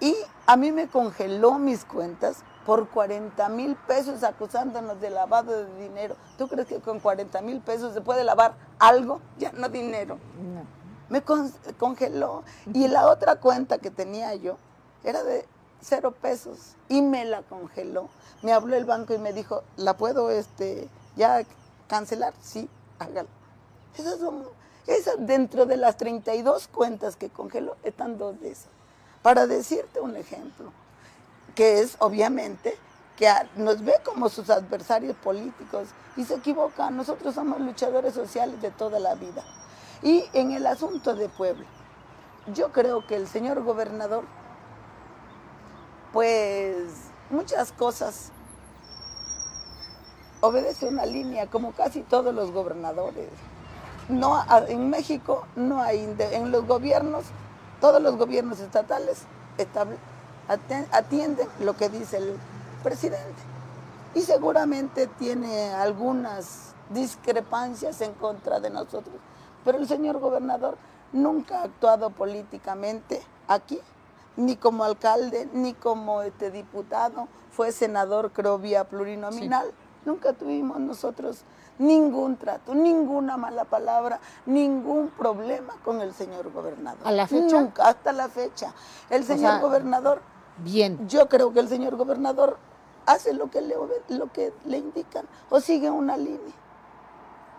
Y 0.00 0.16
a 0.46 0.56
mí 0.56 0.72
me 0.72 0.88
congeló 0.88 1.58
mis 1.58 1.84
cuentas 1.84 2.38
por 2.66 2.88
40 2.88 3.48
mil 3.50 3.76
pesos 3.76 4.24
acusándonos 4.24 5.00
de 5.00 5.10
lavado 5.10 5.52
de 5.52 5.82
dinero. 5.82 6.16
¿Tú 6.38 6.48
crees 6.48 6.66
que 6.66 6.80
con 6.80 7.00
40 7.00 7.40
mil 7.42 7.60
pesos 7.60 7.94
se 7.94 8.00
puede 8.00 8.24
lavar 8.24 8.54
algo? 8.78 9.20
Ya 9.38 9.52
no 9.52 9.68
dinero. 9.68 10.18
Me 11.08 11.22
congeló. 11.22 12.42
Y 12.72 12.88
la 12.88 13.08
otra 13.08 13.36
cuenta 13.36 13.78
que 13.78 13.90
tenía 13.90 14.34
yo, 14.34 14.56
era 15.04 15.22
de 15.22 15.46
cero 15.80 16.14
pesos 16.20 16.76
y 16.88 17.02
me 17.02 17.24
la 17.24 17.42
congeló. 17.42 18.08
Me 18.42 18.52
habló 18.52 18.76
el 18.76 18.84
banco 18.84 19.14
y 19.14 19.18
me 19.18 19.32
dijo, 19.32 19.62
¿la 19.76 19.96
puedo 19.96 20.30
este, 20.30 20.88
ya 21.16 21.42
cancelar? 21.88 22.34
Sí, 22.40 22.68
hágalo. 22.98 23.28
Esas 23.96 24.18
son, 24.18 24.44
esas 24.86 25.16
dentro 25.18 25.66
de 25.66 25.76
las 25.76 25.96
32 25.96 26.68
cuentas 26.68 27.16
que 27.16 27.28
congeló, 27.28 27.76
están 27.82 28.18
dos 28.18 28.40
de 28.40 28.52
esas. 28.52 28.68
Para 29.22 29.46
decirte 29.46 30.00
un 30.00 30.16
ejemplo, 30.16 30.72
que 31.54 31.80
es 31.80 31.96
obviamente 31.98 32.78
que 33.16 33.30
nos 33.56 33.84
ve 33.84 33.94
como 34.02 34.30
sus 34.30 34.48
adversarios 34.48 35.14
políticos 35.16 35.88
y 36.16 36.24
se 36.24 36.36
equivoca. 36.36 36.90
Nosotros 36.90 37.34
somos 37.34 37.60
luchadores 37.60 38.14
sociales 38.14 38.62
de 38.62 38.70
toda 38.70 38.98
la 38.98 39.14
vida. 39.14 39.44
Y 40.02 40.24
en 40.32 40.52
el 40.52 40.66
asunto 40.66 41.14
de 41.14 41.28
Puebla, 41.28 41.66
yo 42.54 42.72
creo 42.72 43.06
que 43.06 43.16
el 43.16 43.28
señor 43.28 43.62
gobernador, 43.62 44.24
pues 46.12 46.74
muchas 47.30 47.72
cosas, 47.72 48.32
obedece 50.40 50.86
una 50.86 51.06
línea 51.06 51.46
como 51.46 51.72
casi 51.72 52.02
todos 52.02 52.34
los 52.34 52.50
gobernadores. 52.50 53.28
No, 54.08 54.42
en 54.68 54.90
México 54.90 55.46
no 55.54 55.80
hay, 55.82 56.16
en 56.18 56.50
los 56.50 56.66
gobiernos, 56.66 57.24
todos 57.80 58.02
los 58.02 58.16
gobiernos 58.16 58.58
estatales 58.58 59.22
atienden 60.90 61.48
lo 61.60 61.76
que 61.76 61.88
dice 61.88 62.16
el 62.16 62.36
presidente. 62.82 63.42
Y 64.14 64.22
seguramente 64.22 65.06
tiene 65.06 65.70
algunas 65.74 66.74
discrepancias 66.88 68.00
en 68.00 68.12
contra 68.14 68.58
de 68.58 68.70
nosotros. 68.70 69.14
Pero 69.64 69.78
el 69.78 69.86
señor 69.86 70.18
gobernador 70.18 70.76
nunca 71.12 71.60
ha 71.60 71.64
actuado 71.64 72.10
políticamente 72.10 73.22
aquí, 73.46 73.78
ni 74.40 74.56
como 74.56 74.84
alcalde, 74.84 75.48
ni 75.52 75.74
como 75.74 76.22
este 76.22 76.50
diputado. 76.50 77.28
Fue 77.50 77.72
senador, 77.72 78.32
creo, 78.32 78.58
vía 78.58 78.84
plurinominal. 78.84 79.70
Nunca 80.04 80.32
tuvimos 80.32 80.80
nosotros 80.80 81.44
ningún 81.78 82.36
trato, 82.36 82.74
ninguna 82.74 83.36
mala 83.36 83.64
palabra, 83.64 84.20
ningún 84.46 85.10
problema 85.10 85.74
con 85.84 86.00
el 86.00 86.14
señor 86.14 86.50
gobernador. 86.52 87.06
¿A 87.06 87.12
la 87.12 87.26
fecha? 87.26 87.60
Nunca, 87.60 87.88
hasta 87.88 88.12
la 88.12 88.28
fecha. 88.28 88.74
El 89.10 89.24
señor 89.24 89.60
gobernador. 89.60 90.22
Bien. 90.58 91.06
Yo 91.08 91.28
creo 91.28 91.52
que 91.52 91.60
el 91.60 91.68
señor 91.68 91.96
gobernador 91.96 92.58
hace 93.06 93.32
lo 93.34 93.50
que 93.50 93.60
le, 93.60 93.74
lo 94.08 94.32
que 94.32 94.52
le 94.64 94.78
indican 94.78 95.26
o 95.50 95.60
sigue 95.60 95.90
una 95.90 96.16
línea. 96.16 96.54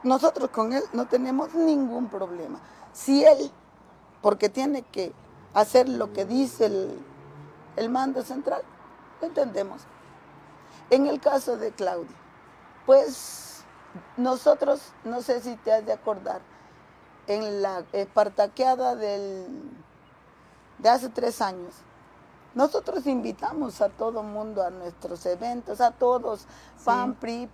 Nosotros 0.04 0.50
con 0.50 0.74
él 0.74 0.84
no 0.94 1.06
tenemos 1.08 1.54
ningún 1.54 2.08
problema. 2.08 2.60
Si 2.94 3.24
él, 3.24 3.52
porque 4.22 4.50
tiene 4.50 4.82
que 4.82 5.14
hacer 5.54 5.90
lo 5.90 6.14
que 6.14 6.26
dice 6.26 6.66
el, 6.66 7.00
el 7.76 7.90
mando 7.90 8.24
central, 8.24 8.62
lo 9.20 9.28
entendemos. 9.28 9.82
En 10.90 11.08
el 11.08 11.20
caso 11.20 11.58
de 11.58 11.72
Claudia, 11.72 12.16
pues 12.86 13.64
nosotros, 14.18 14.82
no 15.04 15.22
sé 15.22 15.42
si 15.42 15.56
te 15.58 15.72
has 15.72 15.86
de 15.86 15.94
acordar, 15.94 16.42
en 17.28 17.62
la 17.62 17.84
espartaqueada 17.94 18.96
del, 18.96 19.46
de 20.80 20.90
hace 20.90 21.10
tres 21.10 21.42
años, 21.42 21.76
nosotros 22.54 23.08
invitamos 23.08 23.82
a 23.82 23.90
todo 23.90 24.24
mundo 24.24 24.62
a 24.62 24.70
nuestros 24.70 25.26
eventos, 25.26 25.80
a 25.80 25.92
todos, 25.92 26.46
PAN, 26.84 27.16
PRI, 27.16 27.48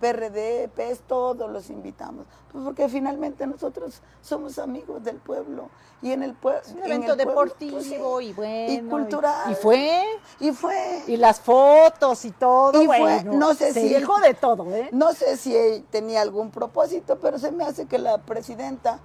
PRD, 0.00 0.68
PES, 0.74 1.00
todos 1.06 1.50
los 1.50 1.68
invitamos, 1.68 2.24
pues 2.50 2.64
porque 2.64 2.88
finalmente 2.88 3.46
nosotros 3.46 4.00
somos 4.22 4.58
amigos 4.58 5.04
del 5.04 5.16
pueblo 5.16 5.68
y 6.00 6.12
en 6.12 6.22
el 6.22 6.34
pueblo. 6.34 6.62
Un 6.72 6.84
evento 6.84 7.16
deportivo 7.16 7.76
pues, 7.76 8.26
y 8.26 8.32
bueno. 8.32 8.72
Y 8.72 8.80
cultural. 8.88 9.52
Y, 9.52 9.54
fue. 9.54 10.04
Y 10.40 10.52
fue. 10.52 11.02
Y 11.06 11.16
las 11.18 11.40
fotos 11.40 12.24
y 12.24 12.30
todo. 12.30 12.82
Y 12.82 12.86
fue. 12.86 13.24
No 13.24 13.54
sé 13.54 13.74
si. 13.74 13.94
Dijo 13.94 14.18
de 14.20 14.32
todo, 14.32 14.64
¿eh? 14.74 14.88
No 14.92 15.12
sé 15.12 15.36
si 15.36 15.84
tenía 15.90 16.22
algún 16.22 16.50
propósito, 16.50 17.18
pero 17.20 17.38
se 17.38 17.52
me 17.52 17.64
hace 17.64 17.86
que 17.86 17.98
la 17.98 18.18
presidenta 18.18 19.00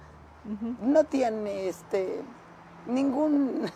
no 0.80 1.04
tiene 1.04 1.68
este 1.68 2.22
ningún. 2.86 3.70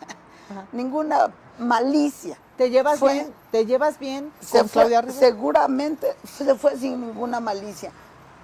ninguna 0.72 1.32
malicia. 1.60 2.38
¿Te 2.56 2.70
llevas 2.70 3.00
bien? 3.00 3.32
¿Te 3.50 3.66
llevas 3.66 3.98
bien 3.98 4.32
con 4.50 4.68
Claudia 4.68 5.00
Rivera? 5.00 5.18
Seguramente 5.18 6.14
se 6.24 6.54
fue 6.54 6.76
sin 6.76 7.00
ninguna 7.00 7.40
malicia. 7.40 7.92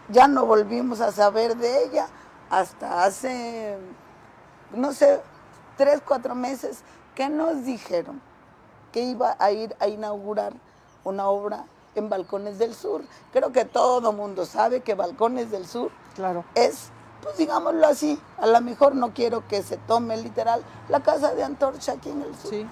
Ya 0.08 0.28
no 0.28 0.46
volvimos 0.46 1.00
a 1.00 1.12
saber 1.12 1.56
de 1.56 1.85
ella 1.85 2.06
hasta 2.49 3.04
hace, 3.04 3.76
no 4.73 4.92
sé, 4.92 5.20
tres, 5.76 6.00
cuatro 6.06 6.35
meses 6.35 6.80
que 7.14 7.28
nos 7.28 7.64
dijeron 7.64 8.20
que 8.92 9.02
iba 9.02 9.37
a 9.38 9.50
ir 9.50 9.75
a 9.80 9.88
inaugurar 9.88 10.52
una 11.04 11.28
obra 11.28 11.64
en 11.94 12.08
Balcones 12.08 12.58
del 12.58 12.75
Sur. 12.75 13.02
Creo 13.32 13.52
que 13.52 13.64
todo 13.64 14.12
mundo 14.12 14.46
sabe 14.46 14.80
que 14.80 14.94
Balcones 14.94 15.50
del 15.50 15.66
Sur 15.66 15.90
claro. 16.14 16.44
es 16.54 16.90
pues 17.23 17.38
digámoslo 17.38 17.87
así, 17.87 18.20
a 18.38 18.46
lo 18.46 18.61
mejor 18.61 18.94
no 18.94 19.12
quiero 19.12 19.46
que 19.49 19.62
se 19.62 19.78
tome 19.78 20.16
literal 20.16 20.62
la 20.88 21.00
casa 21.00 21.35
de 21.35 21.42
Antorcha 21.42 21.92
aquí 21.92 22.11
en 22.11 22.23
el 22.23 22.37
sur. 22.37 22.50
Sí. 22.50 22.66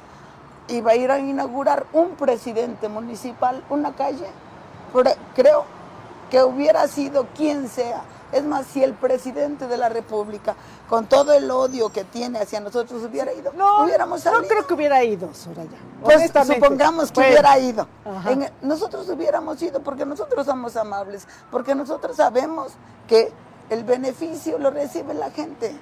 Y 0.69 0.81
va 0.81 0.93
a 0.93 0.97
ir 0.97 1.11
a 1.11 1.19
inaugurar 1.19 1.87
un 1.93 2.11
presidente 2.11 2.89
municipal, 2.89 3.63
una 3.69 3.95
calle. 3.95 4.27
creo 5.35 5.65
que 6.31 6.43
hubiera 6.43 6.89
sido 6.89 7.27
quien 7.37 7.69
sea. 7.69 8.03
Es 8.33 8.43
más, 8.43 8.67
si 8.67 8.83
el 8.83 8.95
presidente 8.95 9.69
de 9.69 9.77
la 9.77 9.89
República, 9.89 10.57
con 10.89 11.07
todo 11.07 11.33
el 11.35 11.49
odio 11.51 11.91
que 11.91 12.03
tiene 12.03 12.41
hacia 12.41 12.59
nosotros, 12.59 13.03
hubiera 13.05 13.33
ido, 13.33 13.53
no, 13.53 13.85
hubiéramos 13.85 14.23
salido. 14.23 14.43
No 14.43 14.49
creo 14.49 14.67
que 14.67 14.75
hubiera 14.75 15.05
ido, 15.05 15.33
Soraya. 15.33 15.79
Pues 16.03 16.33
supongamos 16.45 17.13
que 17.13 17.21
hubiera 17.21 17.57
ido. 17.59 17.87
nosotros 18.63 19.09
hubiéramos 19.09 19.63
ido 19.63 19.81
porque 19.81 20.05
nosotros 20.05 20.47
somos 20.47 20.77
amables, 20.77 21.29
porque 21.53 21.77
nosotros 21.77 22.17
sabemos 22.17 22.73
que 23.07 23.31
el 23.71 23.85
beneficio 23.85 24.59
lo 24.59 24.71
recibe 24.71 25.15
la 25.15 25.31
gente 25.31 25.77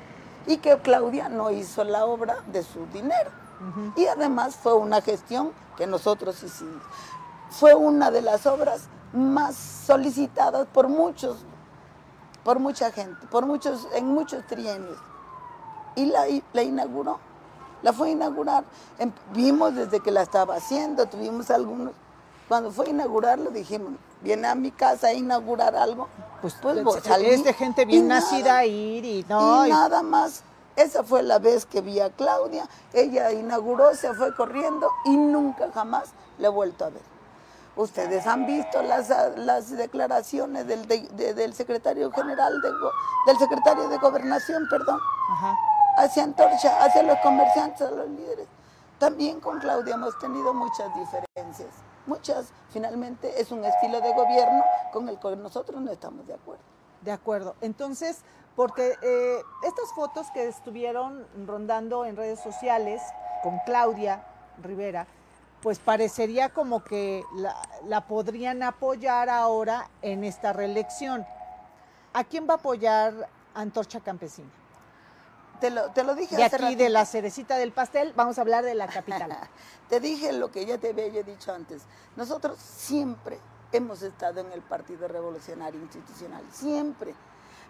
y 0.46 0.58
que 0.58 0.76
Claudia 0.78 1.28
no 1.28 1.50
hizo 1.50 1.84
la 1.84 2.04
obra 2.04 2.36
de 2.52 2.62
su 2.62 2.84
dinero. 2.92 3.41
Y 3.96 4.06
además 4.06 4.56
fue 4.56 4.74
una 4.74 5.00
gestión 5.00 5.52
que 5.76 5.86
nosotros 5.86 6.42
hicimos. 6.42 6.82
Fue 7.50 7.74
una 7.74 8.10
de 8.10 8.22
las 8.22 8.46
obras 8.46 8.88
más 9.12 9.54
solicitadas 9.54 10.66
por 10.72 10.88
muchos, 10.88 11.38
por 12.44 12.58
mucha 12.58 12.90
gente, 12.90 13.26
por 13.30 13.46
muchos, 13.46 13.86
en 13.94 14.06
muchos 14.06 14.46
trienios. 14.46 14.96
Y 15.94 16.06
la, 16.06 16.24
la 16.52 16.62
inauguró, 16.62 17.18
la 17.82 17.92
fue 17.92 18.08
a 18.08 18.12
inaugurar. 18.12 18.64
Em, 18.98 19.12
vimos 19.34 19.74
desde 19.74 20.00
que 20.00 20.10
la 20.10 20.22
estaba 20.22 20.56
haciendo, 20.56 21.06
tuvimos 21.06 21.50
algunos. 21.50 21.92
Cuando 22.48 22.70
fue 22.70 22.86
a 22.86 22.90
inaugurarlo 22.90 23.50
dijimos, 23.50 23.92
viene 24.22 24.48
a 24.48 24.54
mi 24.54 24.70
casa 24.70 25.08
a 25.08 25.12
inaugurar 25.12 25.76
algo, 25.76 26.08
pues, 26.40 26.54
pues 26.60 26.78
es 27.22 27.44
de 27.44 27.52
gente 27.54 27.84
bien 27.84 28.08
nacida 28.08 28.58
a 28.58 28.66
ir 28.66 29.04
y 29.04 29.24
no. 29.28 29.66
Y, 29.66 29.70
nada 29.70 30.02
más. 30.02 30.42
Esa 30.76 31.02
fue 31.02 31.22
la 31.22 31.38
vez 31.38 31.66
que 31.66 31.80
vi 31.80 32.00
a 32.00 32.10
Claudia. 32.10 32.66
Ella 32.92 33.32
inauguró, 33.32 33.94
se 33.94 34.12
fue 34.14 34.34
corriendo 34.34 34.90
y 35.04 35.16
nunca 35.16 35.70
jamás 35.72 36.12
le 36.38 36.46
he 36.46 36.50
vuelto 36.50 36.84
a 36.84 36.90
ver. 36.90 37.02
Ustedes 37.74 38.26
han 38.26 38.46
visto 38.46 38.82
las, 38.82 39.08
las 39.36 39.70
declaraciones 39.70 40.66
del, 40.66 40.86
del 40.86 41.54
secretario 41.54 42.10
general, 42.12 42.60
de, 42.60 42.70
del 43.26 43.38
secretario 43.38 43.88
de 43.88 43.96
gobernación, 43.96 44.66
perdón, 44.68 45.00
hacia 45.96 46.24
Antorcha, 46.24 46.84
hacia 46.84 47.02
los 47.02 47.18
comerciantes, 47.20 47.80
a 47.80 47.90
los 47.90 48.08
líderes. 48.10 48.46
También 48.98 49.40
con 49.40 49.58
Claudia 49.58 49.94
hemos 49.94 50.18
tenido 50.18 50.52
muchas 50.52 50.94
diferencias 50.94 51.70
muchas, 52.06 52.52
finalmente 52.70 53.40
es 53.40 53.50
un 53.52 53.64
estilo 53.64 54.00
de 54.00 54.12
gobierno 54.12 54.64
con 54.92 55.08
el 55.08 55.18
que 55.18 55.36
nosotros 55.36 55.80
no 55.80 55.90
estamos 55.90 56.26
de 56.26 56.34
acuerdo. 56.34 56.71
De 57.02 57.12
acuerdo. 57.12 57.56
Entonces, 57.60 58.18
porque 58.56 58.96
eh, 59.02 59.42
estas 59.62 59.92
fotos 59.94 60.26
que 60.32 60.46
estuvieron 60.46 61.26
rondando 61.46 62.04
en 62.04 62.16
redes 62.16 62.40
sociales 62.40 63.02
con 63.42 63.58
Claudia 63.66 64.24
Rivera, 64.62 65.06
pues 65.62 65.78
parecería 65.78 66.48
como 66.50 66.82
que 66.82 67.24
la, 67.36 67.56
la 67.86 68.06
podrían 68.06 68.62
apoyar 68.62 69.28
ahora 69.28 69.88
en 70.02 70.24
esta 70.24 70.52
reelección. 70.52 71.26
¿A 72.12 72.24
quién 72.24 72.46
va 72.48 72.54
a 72.54 72.56
apoyar 72.56 73.28
Antorcha 73.54 74.00
Campesina? 74.00 74.50
Te 75.60 75.70
lo, 75.70 75.90
te 75.92 76.02
lo 76.02 76.16
dije 76.16 76.34
de 76.34 76.42
aquí, 76.42 76.74
de 76.74 76.88
la 76.88 77.06
cerecita 77.06 77.56
del 77.56 77.70
pastel, 77.70 78.12
vamos 78.16 78.36
a 78.36 78.40
hablar 78.40 78.64
de 78.64 78.74
la 78.74 78.88
capital. 78.88 79.38
te 79.88 80.00
dije 80.00 80.32
lo 80.32 80.50
que 80.50 80.66
ya 80.66 80.76
te 80.76 80.88
había 80.90 81.22
dicho 81.22 81.52
antes. 81.52 81.82
Nosotros 82.16 82.58
siempre 82.58 83.38
hemos 83.72 84.02
estado 84.02 84.40
en 84.40 84.52
el 84.52 84.60
Partido 84.60 85.08
Revolucionario 85.08 85.80
Institucional, 85.80 86.42
siempre. 86.52 87.14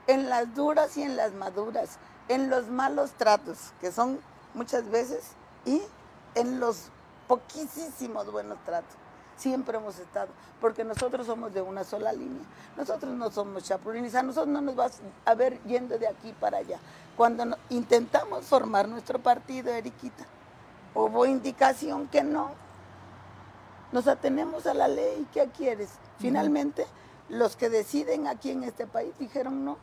En 0.06 0.28
las 0.28 0.54
duras 0.54 0.96
y 0.96 1.02
en 1.02 1.16
las 1.16 1.32
maduras, 1.32 1.98
en 2.28 2.50
los 2.50 2.68
malos 2.68 3.12
tratos, 3.12 3.72
que 3.80 3.92
son 3.92 4.18
muchas 4.54 4.90
veces, 4.90 5.32
y 5.64 5.80
en 6.34 6.60
los 6.60 6.88
poquísimos 7.28 8.30
buenos 8.30 8.58
tratos 8.64 8.96
siempre 9.36 9.76
hemos 9.76 9.98
estado, 9.98 10.28
porque 10.60 10.84
nosotros 10.84 11.26
somos 11.26 11.52
de 11.52 11.60
una 11.60 11.84
sola 11.84 12.12
línea. 12.12 12.44
Nosotros 12.76 13.12
no 13.14 13.30
somos 13.30 13.64
chapulines, 13.64 14.14
a 14.14 14.22
nosotros 14.22 14.48
no 14.48 14.60
nos 14.60 14.76
vas 14.76 15.00
a 15.24 15.34
ver 15.34 15.60
yendo 15.64 15.98
de 15.98 16.06
aquí 16.06 16.32
para 16.38 16.58
allá. 16.58 16.78
Cuando 17.16 17.56
intentamos 17.68 18.44
formar 18.44 18.88
nuestro 18.88 19.18
partido, 19.18 19.72
Eriquita, 19.72 20.24
hubo 20.94 21.26
indicación 21.26 22.06
que 22.08 22.22
no. 22.22 22.61
Nos 23.92 24.08
atenemos 24.08 24.66
a 24.66 24.72
la 24.72 24.88
ley, 24.88 25.26
¿qué 25.34 25.48
quieres? 25.54 25.90
Finalmente, 26.18 26.86
los 27.28 27.56
que 27.56 27.68
deciden 27.68 28.26
aquí 28.26 28.50
en 28.50 28.64
este 28.64 28.86
país 28.86 29.12
dijeron 29.18 29.66
no 29.66 29.76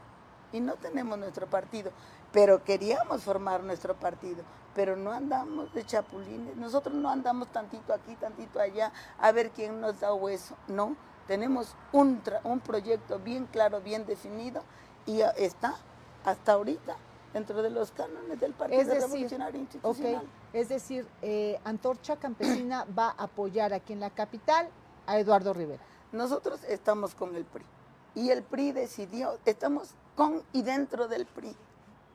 y 0.51 0.59
no 0.61 0.73
tenemos 0.75 1.19
nuestro 1.19 1.45
partido, 1.45 1.91
pero 2.31 2.63
queríamos 2.63 3.21
formar 3.21 3.63
nuestro 3.63 3.95
partido, 3.95 4.43
pero 4.73 4.95
no 4.95 5.11
andamos 5.11 5.71
de 5.75 5.85
chapulines, 5.85 6.55
nosotros 6.57 6.95
no 6.95 7.07
andamos 7.07 7.49
tantito 7.49 7.93
aquí, 7.93 8.15
tantito 8.15 8.59
allá, 8.59 8.91
a 9.19 9.31
ver 9.31 9.51
quién 9.51 9.79
nos 9.79 9.99
da 9.99 10.11
hueso, 10.11 10.55
no, 10.67 10.95
tenemos 11.27 11.75
un, 11.91 12.19
un 12.43 12.59
proyecto 12.61 13.19
bien 13.19 13.45
claro, 13.45 13.79
bien 13.79 14.07
definido 14.07 14.63
y 15.05 15.21
está 15.37 15.75
hasta 16.25 16.53
ahorita 16.53 16.95
dentro 17.33 17.61
de 17.61 17.69
los 17.69 17.91
cánones 17.91 18.39
del 18.39 18.53
Partido 18.53 18.93
Revolucionario 18.93 19.59
Institucional. 19.59 20.23
Es 20.53 20.69
decir, 20.69 21.07
eh, 21.21 21.59
Antorcha 21.63 22.17
Campesina 22.17 22.85
va 22.97 23.15
a 23.17 23.23
apoyar 23.23 23.73
aquí 23.73 23.93
en 23.93 23.99
la 23.99 24.09
capital 24.09 24.69
a 25.05 25.19
Eduardo 25.19 25.53
Rivera. 25.53 25.81
Nosotros 26.11 26.63
estamos 26.63 27.13
con 27.15 27.35
el 27.35 27.45
PRI 27.45 27.63
y 28.15 28.29
el 28.29 28.43
PRI 28.43 28.71
decidió, 28.71 29.37
estamos 29.45 29.91
con 30.15 30.43
y 30.53 30.63
dentro 30.63 31.07
del 31.07 31.25
PRI. 31.25 31.55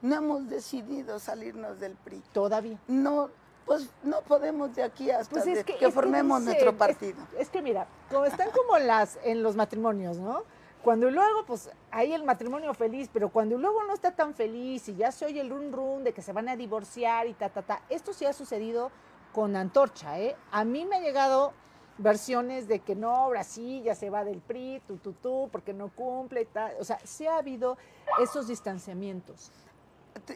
No 0.03 0.17
hemos 0.17 0.49
decidido 0.49 1.19
salirnos 1.19 1.81
del 1.81 1.93
PRI. 1.93 2.23
Todavía. 2.33 2.79
No, 2.89 3.31
pues 3.65 3.89
no 4.03 4.21
podemos 4.23 4.75
de 4.75 4.83
aquí 4.83 5.11
hasta 5.11 5.41
pues 5.41 5.65
que, 5.65 5.91
formemos 5.91 6.43
nuestro 6.43 6.77
partido. 6.77 7.17
Es, 7.39 7.49
que 7.49 7.63
mira, 7.63 7.87
como 8.11 8.27
están 8.27 8.51
como 8.51 8.79
las 8.79 9.19
en 9.25 9.43
los 9.43 9.57
matrimonios, 9.57 10.19
¿no? 10.19 10.43
Cuando 10.85 11.11
luego, 11.11 11.47
pues 11.47 11.71
hay 11.91 12.13
el 12.13 12.25
matrimonio 12.25 12.75
feliz, 12.75 13.09
pero 13.11 13.31
cuando 13.31 13.57
luego 13.57 13.83
no 13.85 13.95
está 13.95 14.15
tan 14.15 14.35
feliz 14.35 14.87
y 14.91 14.95
ya 14.95 15.11
se 15.11 15.25
oye 15.25 15.41
el 15.41 15.49
run 15.49 15.73
run 15.73 16.05
de 16.05 16.13
que 16.13 16.21
se 16.21 16.35
van 16.35 16.47
a 16.51 16.57
divorciar 16.57 17.27
y 17.27 17.33
ta, 17.33 17.49
ta, 17.49 17.63
ta. 17.63 17.81
Esto 17.89 18.13
sí 18.13 18.27
ha 18.27 18.35
sucedido 18.35 18.91
con 19.33 19.57
Antorcha, 19.57 20.21
¿eh? 20.21 20.37
A 20.53 20.63
mí 20.65 20.85
me 20.85 20.97
ha 20.97 21.01
llegado 21.01 21.55
versiones 21.97 22.69
de 22.69 22.81
que 22.81 22.95
no, 22.95 23.17
ahora 23.17 23.45
sí, 23.45 23.81
ya 23.83 23.95
se 23.95 24.11
va 24.11 24.25
del 24.25 24.43
PRI, 24.43 24.83
tú, 24.87 24.99
tú, 24.99 25.15
tú, 25.15 25.49
porque 25.51 25.73
no 25.73 25.89
cumple 25.89 26.43
y 26.43 26.47
tal. 26.47 26.75
O 26.79 26.85
sea, 26.85 26.99
sí 27.03 27.27
ha 27.27 27.39
habido 27.39 27.79
esos 28.21 28.47
distanciamientos. 28.47 29.53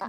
Ah, 0.01 0.09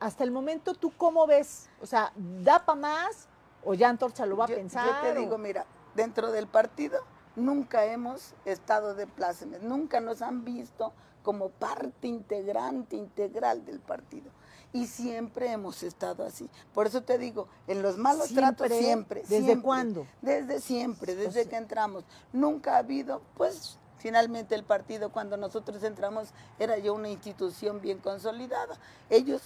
hasta 0.00 0.24
el 0.24 0.32
momento, 0.32 0.74
¿tú 0.74 0.92
cómo 0.96 1.28
ves? 1.28 1.70
O 1.80 1.86
sea, 1.86 2.12
¿da 2.16 2.64
para 2.66 2.80
más 2.80 3.28
o 3.64 3.72
ya 3.72 3.88
Antorcha 3.88 4.26
lo 4.26 4.36
va 4.36 4.46
a 4.46 4.48
pensar? 4.48 5.04
Yo 5.04 5.12
te 5.12 5.20
digo, 5.20 5.38
mira, 5.38 5.64
dentro 5.94 6.32
del 6.32 6.48
partido 6.48 6.98
nunca 7.36 7.84
hemos 7.84 8.34
estado 8.44 8.94
de 8.94 9.06
plácemes, 9.06 9.62
nunca 9.62 10.00
nos 10.00 10.22
han 10.22 10.44
visto 10.44 10.92
como 11.22 11.48
parte 11.48 12.06
integrante, 12.06 12.96
integral 12.96 13.64
del 13.64 13.80
partido. 13.80 14.30
Y 14.72 14.86
siempre 14.86 15.50
hemos 15.50 15.82
estado 15.82 16.24
así. 16.24 16.50
Por 16.74 16.86
eso 16.86 17.02
te 17.02 17.18
digo, 17.18 17.48
en 17.66 17.82
los 17.82 17.96
malos 17.96 18.32
tratos 18.34 18.68
siempre. 18.68 19.22
¿Desde 19.28 19.60
cuándo? 19.60 20.06
Desde 20.22 20.60
siempre, 20.60 21.14
desde 21.14 21.48
que 21.48 21.56
entramos. 21.56 22.04
Nunca 22.32 22.74
ha 22.74 22.78
habido, 22.78 23.22
pues, 23.36 23.78
finalmente 23.98 24.54
el 24.54 24.64
partido 24.64 25.10
cuando 25.10 25.36
nosotros 25.36 25.82
entramos 25.82 26.28
era 26.58 26.78
ya 26.78 26.92
una 26.92 27.08
institución 27.08 27.80
bien 27.80 27.98
consolidada. 27.98 28.78
Ellos, 29.08 29.42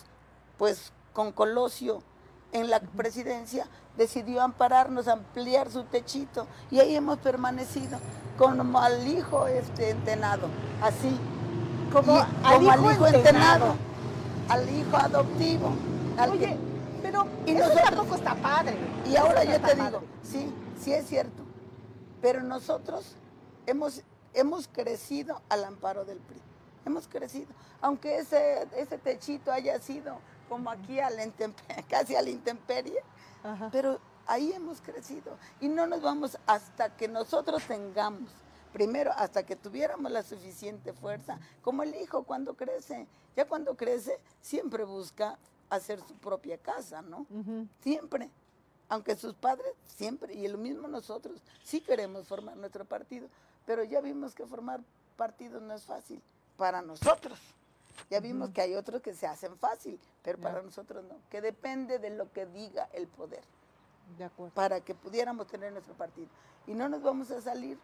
pues, 0.58 0.92
con 1.12 1.32
Colosio 1.32 2.02
en 2.52 2.70
la 2.70 2.80
presidencia, 2.80 3.66
decidió 3.96 4.42
ampararnos, 4.42 5.08
ampliar 5.08 5.70
su 5.70 5.84
techito 5.84 6.46
y 6.70 6.80
ahí 6.80 6.96
hemos 6.96 7.18
permanecido 7.18 7.98
como 8.38 8.78
al 8.78 9.06
hijo 9.06 9.46
este 9.46 9.90
entenado, 9.90 10.48
así 10.82 11.18
como, 11.92 12.14
al, 12.42 12.62
hijo 12.62 13.06
entenado. 13.06 13.74
al 14.48 14.68
hijo 14.70 14.96
adoptivo. 14.96 15.72
Oye, 16.30 16.56
pero 17.02 17.26
y 17.46 17.52
eso 17.52 17.70
tampoco 17.70 18.14
está 18.14 18.34
padre. 18.36 18.76
Y 19.06 19.16
ahora 19.16 19.44
yo 19.44 19.60
te 19.60 19.74
digo, 19.74 20.02
sí, 20.22 20.52
sí 20.82 20.92
es 20.92 21.06
cierto, 21.06 21.42
pero 22.22 22.42
nosotros 22.42 23.14
hemos, 23.66 24.02
hemos 24.34 24.68
crecido 24.68 25.42
al 25.48 25.64
amparo 25.64 26.04
del 26.04 26.18
PRI, 26.18 26.40
hemos 26.86 27.08
crecido, 27.08 27.48
aunque 27.80 28.18
ese, 28.18 28.66
ese 28.76 28.98
techito 28.98 29.52
haya 29.52 29.78
sido 29.80 30.18
como 30.50 30.68
aquí 30.68 30.98
al 30.98 31.14
casi 31.88 32.16
a 32.16 32.22
la 32.22 32.28
intemperie, 32.28 33.00
pero 33.70 34.00
ahí 34.26 34.52
hemos 34.52 34.80
crecido 34.82 35.38
y 35.60 35.68
no 35.68 35.86
nos 35.86 36.02
vamos 36.02 36.36
hasta 36.46 36.94
que 36.96 37.08
nosotros 37.08 37.62
tengamos 37.66 38.30
primero 38.72 39.12
hasta 39.16 39.44
que 39.44 39.56
tuviéramos 39.56 40.10
la 40.10 40.22
suficiente 40.22 40.92
fuerza, 40.92 41.38
como 41.62 41.82
el 41.82 41.94
hijo 41.94 42.24
cuando 42.24 42.54
crece. 42.54 43.06
Ya 43.36 43.46
cuando 43.46 43.76
crece, 43.76 44.18
siempre 44.40 44.84
busca 44.84 45.38
hacer 45.70 46.00
su 46.06 46.14
propia 46.14 46.58
casa, 46.58 47.00
¿no? 47.00 47.26
Siempre. 47.80 48.30
Aunque 48.88 49.16
sus 49.16 49.34
padres, 49.34 49.72
siempre, 49.86 50.34
y 50.34 50.48
lo 50.48 50.58
mismo 50.58 50.88
nosotros, 50.88 51.40
sí 51.62 51.80
queremos 51.80 52.26
formar 52.26 52.56
nuestro 52.56 52.84
partido, 52.84 53.28
pero 53.64 53.84
ya 53.84 54.00
vimos 54.00 54.34
que 54.34 54.46
formar 54.46 54.80
partido 55.16 55.60
no 55.60 55.74
es 55.74 55.84
fácil 55.84 56.20
para 56.56 56.82
nosotros. 56.82 57.38
Ya 58.08 58.20
vimos 58.20 58.50
que 58.50 58.62
hay 58.62 58.74
otros 58.74 59.02
que 59.02 59.14
se 59.14 59.26
hacen 59.26 59.56
fácil, 59.56 60.00
pero 60.22 60.38
para 60.38 60.62
nosotros 60.62 61.04
no, 61.04 61.16
que 61.28 61.40
depende 61.40 61.98
de 61.98 62.10
lo 62.10 62.32
que 62.32 62.46
diga 62.46 62.88
el 62.92 63.06
poder. 63.06 63.42
De 64.16 64.24
acuerdo. 64.24 64.54
Para 64.54 64.80
que 64.80 64.94
pudiéramos 64.94 65.46
tener 65.46 65.72
nuestro 65.72 65.94
partido. 65.94 66.28
Y 66.66 66.74
no 66.74 66.88
nos 66.88 67.02
vamos 67.02 67.30
a 67.30 67.40
salir 67.40 67.78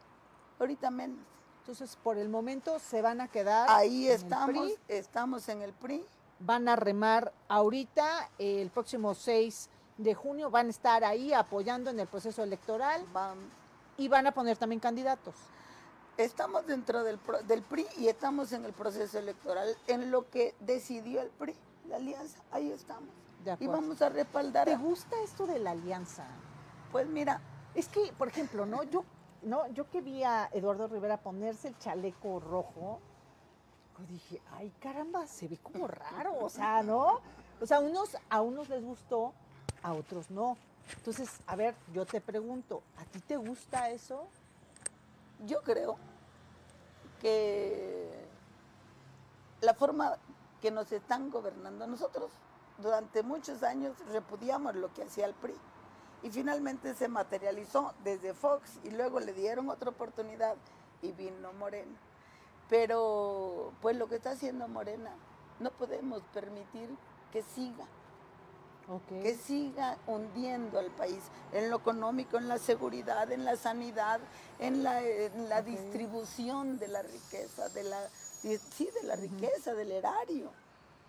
ahorita 0.58 0.90
menos. 0.90 1.18
Entonces, 1.60 1.96
por 2.02 2.16
el 2.16 2.28
momento 2.28 2.78
se 2.78 3.02
van 3.02 3.20
a 3.20 3.28
quedar. 3.28 3.68
Ahí 3.68 4.08
estamos, 4.08 4.72
estamos 4.88 5.48
en 5.48 5.62
el 5.62 5.72
PRI. 5.72 6.04
Van 6.38 6.68
a 6.68 6.76
remar 6.76 7.32
ahorita, 7.48 8.30
el 8.38 8.70
próximo 8.70 9.14
6 9.14 9.70
de 9.98 10.14
junio, 10.14 10.50
van 10.50 10.66
a 10.66 10.70
estar 10.70 11.02
ahí 11.02 11.32
apoyando 11.32 11.90
en 11.90 11.98
el 11.98 12.06
proceso 12.06 12.42
electoral 12.42 13.04
y 13.96 14.08
van 14.08 14.26
a 14.26 14.32
poner 14.32 14.56
también 14.56 14.78
candidatos. 14.78 15.34
Estamos 16.18 16.66
dentro 16.66 17.04
del, 17.04 17.18
del 17.46 17.62
PRI 17.62 17.86
y 17.98 18.08
estamos 18.08 18.52
en 18.52 18.64
el 18.64 18.72
proceso 18.72 19.18
electoral, 19.18 19.76
en 19.86 20.10
lo 20.10 20.30
que 20.30 20.54
decidió 20.60 21.20
el 21.20 21.28
PRI, 21.28 21.54
la 21.88 21.96
alianza, 21.96 22.38
ahí 22.52 22.70
estamos. 22.70 23.10
Y 23.60 23.66
vamos 23.66 24.02
a 24.02 24.08
respaldar. 24.08 24.64
¿Te 24.64 24.76
gusta 24.76 25.14
esto 25.22 25.46
de 25.46 25.58
la 25.58 25.72
alianza? 25.72 26.26
Pues 26.90 27.06
mira. 27.06 27.40
Es 27.74 27.88
que, 27.88 28.12
por 28.16 28.28
ejemplo, 28.28 28.64
¿no? 28.64 28.82
Yo 28.84 29.04
no, 29.42 29.68
yo 29.68 29.88
que 29.90 30.00
vi 30.00 30.24
a 30.24 30.48
Eduardo 30.52 30.88
Rivera 30.88 31.18
ponerse 31.18 31.68
el 31.68 31.78
chaleco 31.78 32.40
rojo, 32.40 33.00
dije, 34.08 34.40
ay 34.52 34.72
caramba, 34.80 35.26
se 35.26 35.46
ve 35.46 35.58
como 35.58 35.86
raro, 35.86 36.34
o 36.40 36.48
sea, 36.48 36.82
¿no? 36.82 37.20
O 37.60 37.66
sea, 37.66 37.80
unos, 37.80 38.16
a 38.28 38.40
unos 38.40 38.68
les 38.68 38.82
gustó, 38.82 39.32
a 39.82 39.92
otros 39.92 40.30
no. 40.30 40.56
Entonces, 40.96 41.30
a 41.46 41.56
ver, 41.56 41.74
yo 41.92 42.06
te 42.06 42.20
pregunto, 42.20 42.82
¿a 42.96 43.04
ti 43.04 43.20
te 43.20 43.36
gusta 43.36 43.90
eso? 43.90 44.26
Yo 45.44 45.62
creo 45.62 45.98
que 47.20 48.26
la 49.60 49.74
forma 49.74 50.16
que 50.60 50.70
nos 50.70 50.90
están 50.92 51.30
gobernando, 51.30 51.86
nosotros 51.86 52.30
durante 52.78 53.22
muchos 53.22 53.62
años 53.62 53.96
repudiamos 54.12 54.74
lo 54.76 54.92
que 54.92 55.02
hacía 55.02 55.26
el 55.26 55.34
PRI 55.34 55.54
y 56.22 56.30
finalmente 56.30 56.94
se 56.94 57.08
materializó 57.08 57.94
desde 58.04 58.34
Fox 58.34 58.78
y 58.84 58.90
luego 58.90 59.20
le 59.20 59.32
dieron 59.32 59.68
otra 59.68 59.90
oportunidad 59.90 60.56
y 61.02 61.12
vino 61.12 61.52
Morena. 61.52 61.96
Pero 62.68 63.72
pues 63.80 63.96
lo 63.96 64.08
que 64.08 64.16
está 64.16 64.30
haciendo 64.30 64.66
Morena 64.68 65.10
no 65.60 65.70
podemos 65.70 66.22
permitir 66.34 66.88
que 67.32 67.42
siga. 67.42 67.86
Que 69.08 69.34
siga 69.34 69.98
hundiendo 70.06 70.78
al 70.78 70.90
país 70.92 71.18
en 71.52 71.70
lo 71.70 71.78
económico, 71.78 72.38
en 72.38 72.46
la 72.46 72.58
seguridad, 72.58 73.32
en 73.32 73.44
la 73.44 73.56
sanidad, 73.56 74.20
en 74.60 74.84
la, 74.84 75.62
distribución 75.62 76.78
de 76.78 76.86
la 76.88 77.02
riqueza, 77.02 77.68
de 77.70 77.82
la, 77.82 77.98
sí, 78.08 78.88
de 79.00 79.08
la 79.08 79.16
riqueza, 79.16 79.74
del 79.74 79.90
erario. 79.90 80.52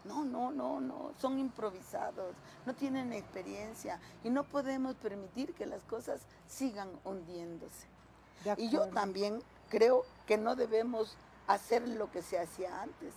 No, 0.05 0.25
no, 0.25 0.51
no, 0.51 0.79
no, 0.79 1.11
son 1.19 1.37
improvisados, 1.37 2.33
no 2.65 2.73
tienen 2.73 3.13
experiencia 3.13 3.99
y 4.23 4.29
no 4.29 4.43
podemos 4.43 4.95
permitir 4.95 5.53
que 5.53 5.65
las 5.65 5.83
cosas 5.83 6.21
sigan 6.47 6.89
hundiéndose. 7.03 7.87
Y 8.57 8.69
yo 8.69 8.87
también 8.87 9.43
creo 9.69 10.05
que 10.25 10.37
no 10.37 10.55
debemos 10.55 11.15
hacer 11.47 11.87
lo 11.87 12.11
que 12.11 12.21
se 12.21 12.39
hacía 12.39 12.81
antes, 12.81 13.13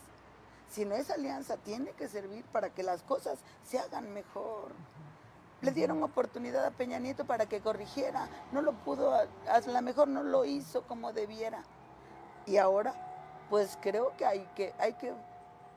sino 0.71 0.95
esa 0.95 1.15
alianza 1.15 1.57
tiene 1.59 1.91
que 1.93 2.09
servir 2.09 2.45
para 2.47 2.71
que 2.71 2.83
las 2.83 3.03
cosas 3.03 3.41
se 3.65 3.79
hagan 3.79 4.15
mejor. 4.15 4.73
Le 5.61 5.73
dieron 5.73 6.03
oportunidad 6.03 6.65
a 6.65 6.71
Peña 6.71 6.99
Nieto 6.99 7.27
para 7.27 7.47
que 7.47 7.61
corrigiera, 7.61 8.29
no 8.53 8.63
lo 8.63 8.73
pudo, 8.73 9.13
a 9.13 9.61
lo 9.67 9.83
mejor 9.83 10.09
no 10.09 10.23
lo 10.23 10.45
hizo 10.47 10.83
como 10.87 11.13
debiera. 11.13 11.63
Y 12.47 12.57
ahora, 12.57 12.95
pues 13.51 13.77
creo 13.83 14.17
que 14.17 14.25
hay 14.25 14.49
que, 14.55 14.73
hay 14.79 14.95
que 14.95 15.13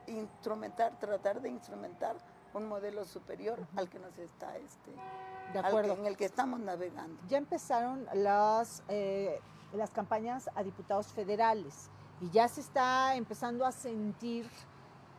instrumentar, 0.06 0.98
tratar 0.98 1.42
de 1.42 1.50
instrumentar 1.50 2.16
un 2.54 2.66
modelo 2.66 3.04
superior 3.04 3.58
al 3.76 3.90
que 3.90 3.98
nos 3.98 4.16
está 4.16 4.56
este, 4.56 4.92
de 5.52 5.58
acuerdo. 5.58 5.94
en 5.94 6.06
el 6.06 6.16
que 6.16 6.24
estamos 6.24 6.60
navegando. 6.60 7.20
Ya 7.28 7.38
empezaron 7.38 8.06
las, 8.14 8.82
eh, 8.88 9.40
las 9.72 9.90
campañas 9.90 10.48
a 10.54 10.62
diputados 10.62 11.08
federales 11.08 11.90
y 12.20 12.30
ya 12.30 12.48
se 12.48 12.60
está 12.60 13.16
empezando 13.16 13.66
a 13.66 13.72
sentir 13.72 14.48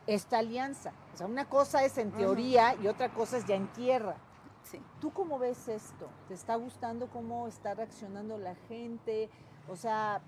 esta 0.06 0.38
alianza. 0.38 0.92
O 1.14 1.16
sea, 1.16 1.26
una 1.26 1.48
cosa 1.48 1.84
es 1.84 1.98
en 1.98 2.12
teoría 2.12 2.74
y 2.82 2.86
otra 2.86 3.12
cosa 3.12 3.38
es 3.38 3.46
ya 3.46 3.54
en 3.54 3.68
tierra. 3.68 4.16
Sí. 4.64 4.80
¿Tú 5.00 5.12
cómo 5.12 5.38
ves 5.38 5.68
esto? 5.68 6.08
¿Te 6.28 6.34
está 6.34 6.56
gustando 6.56 7.08
cómo 7.08 7.46
está 7.46 7.74
reaccionando 7.74 8.36
la 8.38 8.54
gente? 8.68 9.30
O 9.68 9.76
sea, 9.76 10.20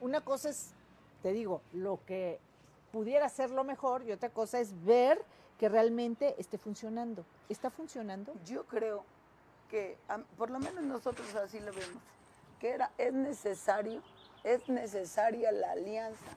una 0.00 0.22
cosa 0.22 0.50
es, 0.50 0.72
te 1.22 1.32
digo, 1.32 1.62
lo 1.72 2.00
que 2.06 2.40
pudiera 2.92 3.28
ser 3.28 3.50
lo 3.50 3.64
mejor 3.64 4.02
y 4.04 4.12
otra 4.12 4.30
cosa 4.30 4.58
es 4.58 4.84
ver 4.84 5.22
que 5.58 5.68
realmente 5.68 6.34
esté 6.38 6.56
funcionando. 6.56 7.24
¿Está 7.48 7.70
funcionando? 7.70 8.32
Yo 8.44 8.64
creo 8.66 9.04
que, 9.68 9.98
por 10.36 10.50
lo 10.50 10.58
menos 10.58 10.82
nosotros 10.84 11.34
así 11.34 11.60
lo 11.60 11.72
vemos, 11.72 12.02
que 12.58 12.70
era, 12.70 12.90
es 12.96 13.12
necesario, 13.12 14.02
es 14.44 14.66
necesaria 14.68 15.52
la 15.52 15.72
alianza 15.72 16.36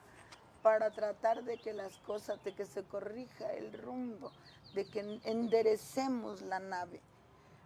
para 0.62 0.90
tratar 0.90 1.42
de 1.44 1.58
que 1.58 1.72
las 1.72 1.98
cosas, 1.98 2.42
de 2.44 2.54
que 2.54 2.64
se 2.64 2.84
corrija 2.84 3.52
el 3.52 3.72
rumbo, 3.72 4.30
de 4.74 4.88
que 4.88 5.20
enderecemos 5.24 6.40
la 6.42 6.60
nave. 6.60 7.00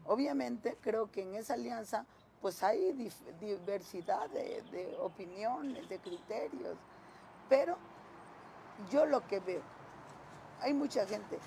Obviamente 0.07 0.77
creo 0.81 1.11
que 1.11 1.23
en 1.23 1.35
esa 1.35 1.55
alianza 1.55 2.07
pues 2.41 2.63
hay 2.63 2.93
diversidad 3.41 4.29
de, 4.31 4.97
opiniones, 5.01 5.89
de 5.89 5.99
criterios, 5.99 6.77
pero 7.49 7.77
yo 8.91 9.07
lo 9.07 9.27
que 9.27 9.41
veo, 9.41 9.63
hay 10.61 10.73
mucha 10.73 11.07
gente. 11.07 11.39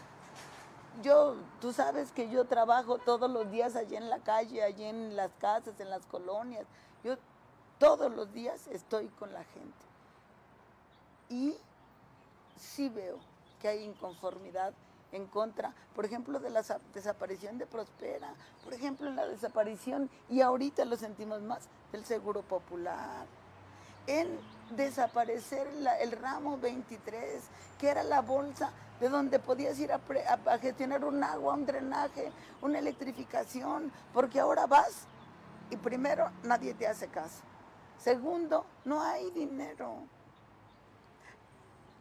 Yo, 1.02 1.36
tú 1.62 1.72
sabes 1.72 2.12
que 2.12 2.30
yo 2.30 2.46
trabajo 2.46 2.98
todos 2.98 3.30
los 3.32 3.50
días 3.50 3.76
allí 3.76 3.96
en 3.96 4.10
la 4.10 4.20
calle, 4.20 4.64
allí 4.64 4.84
en 4.84 5.16
las 5.16 5.32
casas, 5.40 5.80
en 5.80 5.90
las 5.90 6.06
colonias. 6.06 6.66
Yo 7.04 7.16
todos 7.78 8.14
los 8.14 8.34
días 8.34 8.68
estoy 8.68 9.08
con 9.08 9.32
la 9.32 9.44
gente. 9.46 9.89
Y 11.30 11.56
sí 12.58 12.90
veo 12.90 13.18
que 13.62 13.68
hay 13.68 13.84
inconformidad 13.84 14.74
en 15.12 15.26
contra, 15.28 15.74
por 15.96 16.06
ejemplo, 16.06 16.40
de 16.40 16.50
la 16.50 16.64
desaparición 16.94 17.58
de 17.58 17.66
Prospera, 17.66 18.34
por 18.64 18.74
ejemplo, 18.74 19.08
en 19.08 19.16
la 19.16 19.26
desaparición, 19.26 20.10
y 20.30 20.42
ahorita 20.42 20.86
lo 20.86 20.98
sentimos 20.98 21.42
más, 21.42 21.68
del 21.92 22.06
Seguro 22.06 22.42
Popular, 22.44 23.26
en 24.06 24.40
desaparecer 24.76 25.68
el 26.00 26.12
ramo 26.12 26.58
23, 26.58 27.44
que 27.80 27.90
era 27.90 28.04
la 28.04 28.22
bolsa 28.22 28.72
de 29.00 29.10
donde 29.10 29.40
podías 29.40 29.80
ir 29.80 29.92
a, 29.92 30.00
a, 30.46 30.58
gestionar 30.60 31.04
un 31.06 31.24
agua, 31.24 31.54
un 31.54 31.66
drenaje, 31.66 32.32
una 32.62 32.80
electrificación, 32.80 33.92
porque 34.14 34.40
ahora 34.40 34.68
vas 34.68 35.08
y 35.72 35.78
primero 35.78 36.30
nadie 36.44 36.74
te 36.74 36.88
hace 36.88 37.08
caso. 37.08 37.42
Segundo, 37.98 38.66
no 38.86 39.02
hay 39.02 39.30
dinero. 39.32 40.04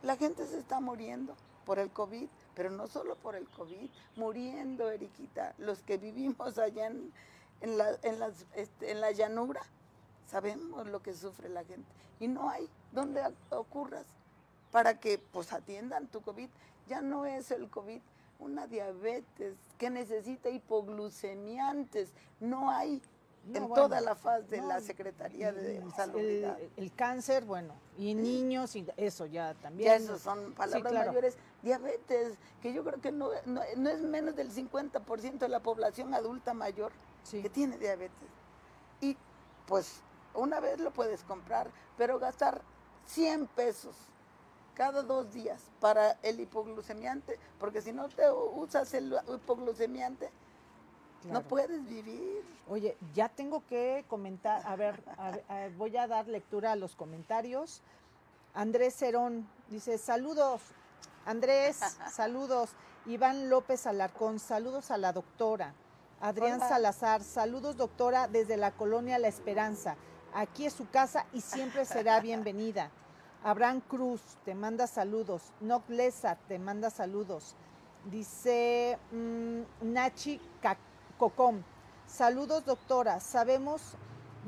La 0.02 0.16
gente 0.16 0.46
se 0.46 0.58
está 0.58 0.80
muriendo 0.80 1.34
por 1.64 1.78
el 1.78 1.90
COVID, 1.90 2.28
pero 2.54 2.70
no 2.70 2.86
solo 2.86 3.16
por 3.16 3.36
el 3.36 3.48
COVID, 3.48 3.90
muriendo, 4.16 4.90
Eriquita. 4.90 5.54
Los 5.58 5.82
que 5.82 5.98
vivimos 5.98 6.58
allá 6.58 6.86
en, 6.86 7.12
la, 7.78 7.98
este, 8.54 8.90
en, 8.90 9.00
la 9.00 9.10
llanura, 9.10 9.60
sabemos 10.26 10.86
lo 10.86 11.02
que 11.02 11.14
sufre 11.14 11.48
la 11.48 11.64
gente. 11.64 11.90
Y 12.20 12.28
no 12.28 12.48
hay 12.48 12.68
donde 12.92 13.22
ocurras 13.50 14.06
para 14.70 14.98
que 14.98 15.18
pues 15.18 15.52
atiendan 15.52 16.06
tu 16.06 16.20
COVID. 16.22 16.48
Ya 16.86 17.02
no 17.02 17.26
es 17.26 17.50
el 17.50 17.68
COVID 17.68 18.00
una 18.38 18.66
diabetes 18.66 19.56
que 19.78 19.90
necesita 19.90 20.48
hipoglucemiantes. 20.48 22.12
No 22.40 22.70
hay 22.70 23.02
en 23.54 23.68
toda 23.72 24.00
la 24.00 24.14
faz 24.14 24.48
de 24.48 24.60
la 24.60 24.80
Secretaría 24.80 25.52
de 25.52 25.82
Salud. 25.94 26.20
El, 26.76 26.92
cáncer, 26.94 27.44
bueno, 27.44 27.74
y 27.96 28.14
niños, 28.14 28.74
y 28.76 28.86
eso 28.96 29.26
ya 29.26 29.54
también. 29.54 29.88
Ya 29.88 29.96
eso 29.96 30.18
son 30.18 30.52
palabras 30.54 30.92
mayores. 30.92 31.36
Diabetes, 31.62 32.34
que 32.60 32.72
yo 32.72 32.84
creo 32.84 33.00
que 33.00 33.12
no, 33.12 33.30
no, 33.46 33.62
es 33.62 34.00
menos 34.00 34.36
del 34.36 34.52
50% 34.52 35.38
de 35.38 35.48
la 35.48 35.60
población 35.60 36.14
adulta 36.14 36.54
mayor 36.54 36.92
que 37.30 37.50
tiene 37.50 37.78
diabetes. 37.78 38.28
Y 39.00 39.16
pues 39.66 40.00
una 40.34 40.60
vez 40.60 40.78
lo 40.78 40.92
puedes 40.92 41.22
comprar, 41.24 41.70
pero 41.96 42.18
gastar 42.18 42.62
100 43.06 43.46
pesos 43.48 43.96
cada 44.74 45.02
dos 45.02 45.32
días 45.32 45.60
para 45.80 46.12
el 46.22 46.38
hipoglucemiante, 46.38 47.38
porque 47.58 47.82
si 47.82 47.92
no 47.92 48.08
te 48.08 48.30
usas 48.30 48.94
el 48.94 49.14
hipoglucemiante, 49.28 50.30
no 51.24 51.42
puedes 51.42 51.88
vivir. 51.88 52.44
Oye, 52.68 52.96
ya 53.14 53.28
tengo 53.28 53.64
que 53.66 54.04
comentar, 54.08 54.62
a 54.66 54.76
ver, 54.76 55.02
voy 55.76 55.96
a 55.96 56.06
dar 56.06 56.28
lectura 56.28 56.72
a 56.72 56.76
los 56.76 56.94
comentarios. 56.94 57.82
Andrés 58.54 58.94
Cerón 58.94 59.48
dice, 59.68 59.98
saludos. 59.98 60.62
Andrés, 61.24 61.78
saludos. 62.12 62.70
Iván 63.06 63.48
López 63.48 63.86
Alarcón, 63.86 64.38
saludos 64.38 64.90
a 64.90 64.98
la 64.98 65.12
doctora. 65.12 65.74
Adrián 66.20 66.60
Salazar, 66.60 67.22
saludos 67.22 67.76
doctora 67.76 68.26
desde 68.28 68.56
la 68.56 68.72
colonia 68.72 69.18
La 69.18 69.28
Esperanza. 69.28 69.96
Aquí 70.34 70.66
es 70.66 70.72
su 70.72 70.88
casa 70.90 71.24
y 71.32 71.40
siempre 71.40 71.84
será 71.84 72.20
bienvenida. 72.22 72.90
Abraham 73.44 73.80
Cruz 73.80 74.20
te 74.44 74.54
manda 74.54 74.86
saludos. 74.86 75.52
Noc 75.60 75.88
Lesa 75.88 76.36
te 76.48 76.58
manda 76.58 76.90
saludos. 76.90 77.54
Dice 78.04 78.98
mm, 79.12 79.92
Nachi 79.92 80.40
Cocom. 81.18 81.62
Saludos, 82.06 82.64
doctora. 82.64 83.20
Sabemos 83.20 83.82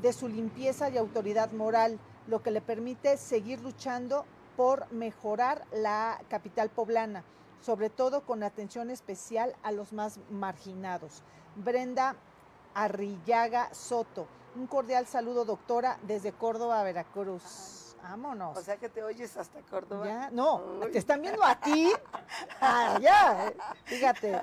de 0.00 0.12
su 0.12 0.28
limpieza 0.28 0.88
y 0.88 0.96
autoridad 0.96 1.50
moral, 1.50 1.98
lo 2.26 2.42
que 2.42 2.50
le 2.50 2.60
permite 2.60 3.16
seguir 3.16 3.60
luchando 3.60 4.24
por 4.56 4.90
mejorar 4.92 5.64
la 5.72 6.20
capital 6.28 6.70
poblana, 6.70 7.24
sobre 7.60 7.90
todo 7.90 8.22
con 8.22 8.42
atención 8.42 8.90
especial 8.90 9.56
a 9.62 9.72
los 9.72 9.92
más 9.92 10.20
marginados. 10.30 11.22
Brenda 11.56 12.14
Arrillaga 12.74 13.74
Soto. 13.74 14.26
Un 14.54 14.66
cordial 14.66 15.06
saludo, 15.06 15.44
doctora, 15.44 15.98
desde 16.02 16.32
Córdoba, 16.32 16.82
Veracruz. 16.82 17.96
Vámonos. 18.02 18.56
O 18.56 18.62
sea 18.62 18.76
que 18.76 18.88
te 18.88 19.02
oyes 19.02 19.36
hasta 19.36 19.60
Córdoba. 19.62 20.30
No, 20.32 20.60
te 20.90 20.98
están 20.98 21.20
viendo 21.20 21.42
a 21.44 21.58
ti. 21.60 21.92
Allá, 22.60 23.48
eh. 23.48 23.56
fíjate. 23.84 24.40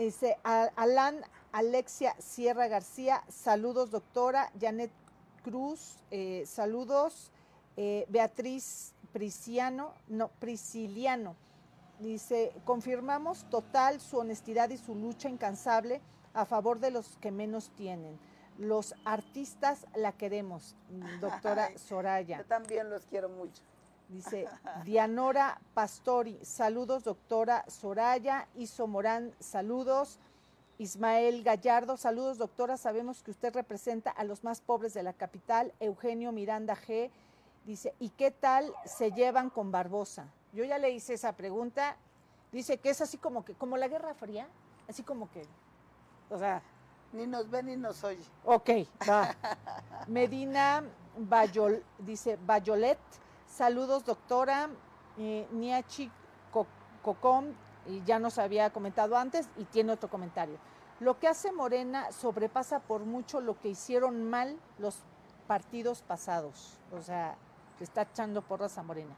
Dice 0.00 0.38
Alan 0.44 1.20
Alexia 1.52 2.16
Sierra 2.18 2.68
García, 2.68 3.22
saludos 3.28 3.90
doctora. 3.90 4.50
Janet 4.58 4.90
Cruz, 5.44 5.98
eh, 6.10 6.44
saludos. 6.46 7.30
Eh, 7.76 8.06
Beatriz 8.08 8.94
Prisciano, 9.12 9.92
no, 10.08 10.28
Prisciliano. 10.28 11.36
Dice, 11.98 12.50
confirmamos 12.64 13.44
total 13.50 14.00
su 14.00 14.16
honestidad 14.16 14.70
y 14.70 14.78
su 14.78 14.94
lucha 14.94 15.28
incansable 15.28 16.00
a 16.32 16.46
favor 16.46 16.80
de 16.80 16.92
los 16.92 17.18
que 17.18 17.30
menos 17.30 17.68
tienen. 17.76 18.18
Los 18.56 18.94
artistas 19.04 19.86
la 19.94 20.12
queremos, 20.12 20.76
doctora 21.20 21.76
Soraya. 21.76 22.38
Yo 22.38 22.46
también 22.46 22.88
los 22.88 23.04
quiero 23.04 23.28
mucho. 23.28 23.62
Dice 24.10 24.48
Dianora 24.84 25.60
Pastori, 25.72 26.36
saludos 26.42 27.04
doctora 27.04 27.64
Soraya, 27.68 28.48
Iso 28.56 28.88
Morán, 28.88 29.32
saludos. 29.38 30.18
Ismael 30.78 31.44
Gallardo, 31.44 31.96
saludos 31.96 32.38
doctora, 32.38 32.76
sabemos 32.76 33.22
que 33.22 33.30
usted 33.30 33.54
representa 33.54 34.10
a 34.10 34.24
los 34.24 34.42
más 34.42 34.60
pobres 34.60 34.94
de 34.94 35.04
la 35.04 35.12
capital. 35.12 35.72
Eugenio 35.78 36.32
Miranda 36.32 36.74
G 36.74 37.10
dice, 37.66 37.94
¿y 38.00 38.08
qué 38.08 38.30
tal 38.30 38.72
se 38.84 39.12
llevan 39.12 39.50
con 39.50 39.70
Barbosa? 39.70 40.26
Yo 40.52 40.64
ya 40.64 40.78
le 40.78 40.90
hice 40.90 41.14
esa 41.14 41.36
pregunta, 41.36 41.96
dice 42.50 42.78
que 42.78 42.90
es 42.90 43.00
así 43.00 43.16
como 43.16 43.44
que, 43.44 43.54
como 43.54 43.76
la 43.76 43.88
Guerra 43.88 44.14
Fría, 44.14 44.48
así 44.88 45.02
como 45.02 45.30
que, 45.30 45.46
o 46.30 46.38
sea... 46.38 46.62
Ni 47.12 47.26
nos 47.26 47.50
ve 47.50 47.62
ni 47.62 47.76
nos 47.76 48.02
oye. 48.04 48.24
Ok, 48.44 48.70
va. 49.08 49.34
Medina 50.06 50.82
Bayol, 51.18 51.84
dice 51.98 52.38
Bayolet, 52.46 52.98
Saludos, 53.50 54.04
doctora. 54.04 54.70
Eh, 55.18 55.46
Niachi 55.50 56.10
Cocom, 57.02 57.46
y 57.86 58.02
ya 58.04 58.18
nos 58.18 58.38
había 58.38 58.70
comentado 58.70 59.16
antes, 59.16 59.50
y 59.56 59.64
tiene 59.64 59.92
otro 59.92 60.08
comentario. 60.08 60.56
Lo 61.00 61.18
que 61.18 61.28
hace 61.28 61.50
Morena 61.52 62.12
sobrepasa 62.12 62.78
por 62.78 63.02
mucho 63.02 63.40
lo 63.40 63.58
que 63.58 63.68
hicieron 63.68 64.30
mal 64.30 64.56
los 64.78 64.98
partidos 65.46 66.02
pasados. 66.02 66.78
O 66.92 67.02
sea, 67.02 67.36
que 67.76 67.84
está 67.84 68.02
echando 68.02 68.42
porras 68.42 68.78
a 68.78 68.82
Morena. 68.82 69.16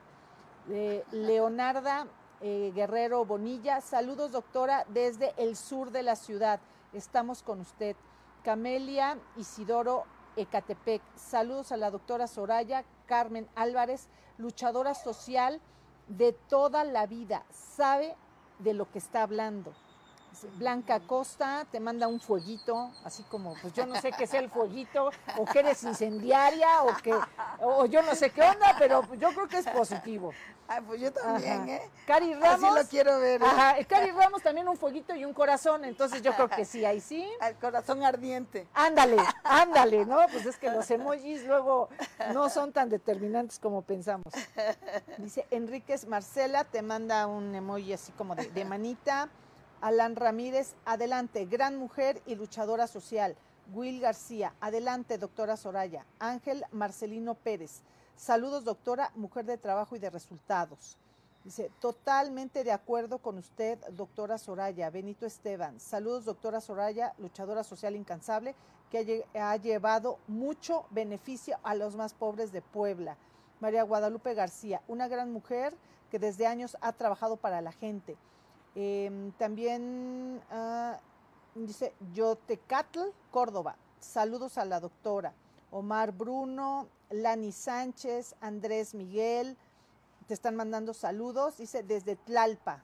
Leonarda 1.10 2.06
eh, 2.40 2.72
Guerrero 2.74 3.24
Bonilla, 3.24 3.80
saludos 3.80 4.32
doctora 4.32 4.86
desde 4.88 5.34
el 5.36 5.56
sur 5.56 5.90
de 5.90 6.02
la 6.02 6.16
ciudad. 6.16 6.58
Estamos 6.92 7.42
con 7.42 7.60
usted. 7.60 7.96
Camelia 8.42 9.18
Isidoro 9.36 10.04
Ecatepec, 10.36 11.02
saludos 11.14 11.72
a 11.72 11.76
la 11.76 11.90
doctora 11.90 12.26
Soraya 12.26 12.84
Carmen 13.06 13.48
Álvarez, 13.54 14.08
luchadora 14.38 14.94
social 14.94 15.60
de 16.08 16.32
toda 16.32 16.84
la 16.84 17.06
vida, 17.06 17.44
sabe 17.50 18.14
de 18.58 18.74
lo 18.74 18.90
que 18.90 18.98
está 18.98 19.22
hablando. 19.22 19.72
Blanca 20.56 21.00
Costa 21.00 21.66
te 21.70 21.80
manda 21.80 22.08
un 22.08 22.20
fueguito, 22.20 22.90
así 23.04 23.22
como, 23.24 23.54
pues 23.60 23.72
yo 23.74 23.86
no 23.86 24.00
sé 24.00 24.12
qué 24.12 24.24
es 24.24 24.34
el 24.34 24.50
fueguito, 24.50 25.10
o 25.38 25.44
que 25.44 25.60
eres 25.60 25.82
incendiaria, 25.84 26.82
o 26.82 26.96
que, 26.96 27.14
o 27.60 27.86
yo 27.86 28.02
no 28.02 28.14
sé 28.14 28.30
qué 28.30 28.42
onda, 28.42 28.74
pero 28.78 29.02
yo 29.16 29.30
creo 29.30 29.48
que 29.48 29.58
es 29.58 29.66
positivo. 29.68 30.32
Ah, 30.68 30.80
pues 30.86 31.00
yo 31.00 31.12
también, 31.12 31.68
¿eh? 31.68 31.90
Cari 32.06 32.32
Ramos. 32.34 32.64
Así 32.64 32.82
lo 32.82 32.88
quiero 32.88 33.18
ver. 33.18 33.42
¿eh? 33.42 33.44
Ajá, 33.44 33.76
Cari 33.84 34.10
Ramos 34.10 34.42
también 34.42 34.68
un 34.68 34.76
fueguito 34.76 35.14
y 35.14 35.24
un 35.24 35.34
corazón, 35.34 35.84
entonces 35.84 36.22
yo 36.22 36.32
creo 36.32 36.48
que 36.48 36.64
sí, 36.64 36.84
ahí 36.84 37.00
sí. 37.00 37.28
El 37.40 37.56
corazón 37.56 38.02
ardiente. 38.02 38.66
Ándale, 38.72 39.18
ándale, 39.44 40.06
¿no? 40.06 40.18
Pues 40.30 40.46
es 40.46 40.56
que 40.56 40.70
los 40.70 40.90
emojis 40.90 41.44
luego 41.44 41.88
no 42.32 42.48
son 42.48 42.72
tan 42.72 42.88
determinantes 42.88 43.58
como 43.58 43.82
pensamos. 43.82 44.32
Dice 45.18 45.46
Enríquez 45.50 46.06
Marcela, 46.06 46.64
te 46.64 46.80
manda 46.80 47.26
un 47.26 47.54
emoji 47.54 47.92
así 47.92 48.12
como 48.12 48.34
de, 48.34 48.46
de 48.46 48.64
manita. 48.64 49.28
Alan 49.82 50.14
Ramírez, 50.14 50.76
adelante, 50.84 51.44
gran 51.44 51.76
mujer 51.76 52.22
y 52.24 52.36
luchadora 52.36 52.86
social. 52.86 53.36
Will 53.74 54.00
García, 54.00 54.54
adelante, 54.60 55.18
doctora 55.18 55.56
Soraya. 55.56 56.06
Ángel 56.20 56.64
Marcelino 56.70 57.34
Pérez, 57.34 57.82
saludos, 58.14 58.62
doctora, 58.62 59.10
mujer 59.16 59.44
de 59.44 59.58
trabajo 59.58 59.96
y 59.96 59.98
de 59.98 60.08
resultados. 60.08 60.96
Dice, 61.42 61.72
totalmente 61.80 62.62
de 62.62 62.70
acuerdo 62.70 63.18
con 63.18 63.38
usted, 63.38 63.76
doctora 63.90 64.38
Soraya. 64.38 64.88
Benito 64.90 65.26
Esteban, 65.26 65.80
saludos, 65.80 66.26
doctora 66.26 66.60
Soraya, 66.60 67.14
luchadora 67.18 67.64
social 67.64 67.96
incansable, 67.96 68.54
que 68.88 69.24
ha 69.34 69.56
llevado 69.56 70.20
mucho 70.28 70.86
beneficio 70.90 71.58
a 71.64 71.74
los 71.74 71.96
más 71.96 72.14
pobres 72.14 72.52
de 72.52 72.62
Puebla. 72.62 73.16
María 73.58 73.82
Guadalupe 73.82 74.32
García, 74.34 74.80
una 74.86 75.08
gran 75.08 75.32
mujer 75.32 75.74
que 76.08 76.20
desde 76.20 76.46
años 76.46 76.76
ha 76.82 76.92
trabajado 76.92 77.36
para 77.36 77.60
la 77.60 77.72
gente. 77.72 78.16
Em, 78.74 79.32
también 79.32 80.40
uh, 80.50 80.96
dice 81.54 81.94
Yotecatl, 82.12 83.00
Córdoba. 83.30 83.76
Saludos 84.00 84.58
a 84.58 84.64
la 84.64 84.80
doctora. 84.80 85.34
Omar 85.70 86.12
Bruno, 86.12 86.88
Lani 87.10 87.52
Sánchez, 87.52 88.34
Andrés 88.40 88.94
Miguel, 88.94 89.56
te 90.26 90.34
están 90.34 90.56
mandando 90.56 90.94
saludos. 90.94 91.58
Dice 91.58 91.82
desde 91.82 92.16
Tlalpa. 92.16 92.82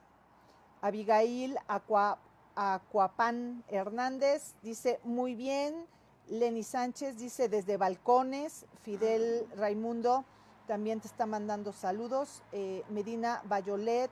Abigail 0.80 1.58
Aquapan 2.54 3.64
Hernández 3.68 4.54
dice 4.62 5.00
muy 5.04 5.34
bien. 5.34 5.86
Lenny 6.28 6.62
Sánchez 6.62 7.16
dice 7.16 7.48
desde 7.48 7.76
Balcones. 7.76 8.66
Fidel 8.82 9.46
Raimundo 9.56 10.24
también 10.66 11.00
te 11.00 11.08
está 11.08 11.24
mandando 11.26 11.72
saludos. 11.72 12.42
Eh, 12.52 12.84
Medina 12.90 13.42
Bayolet, 13.44 14.10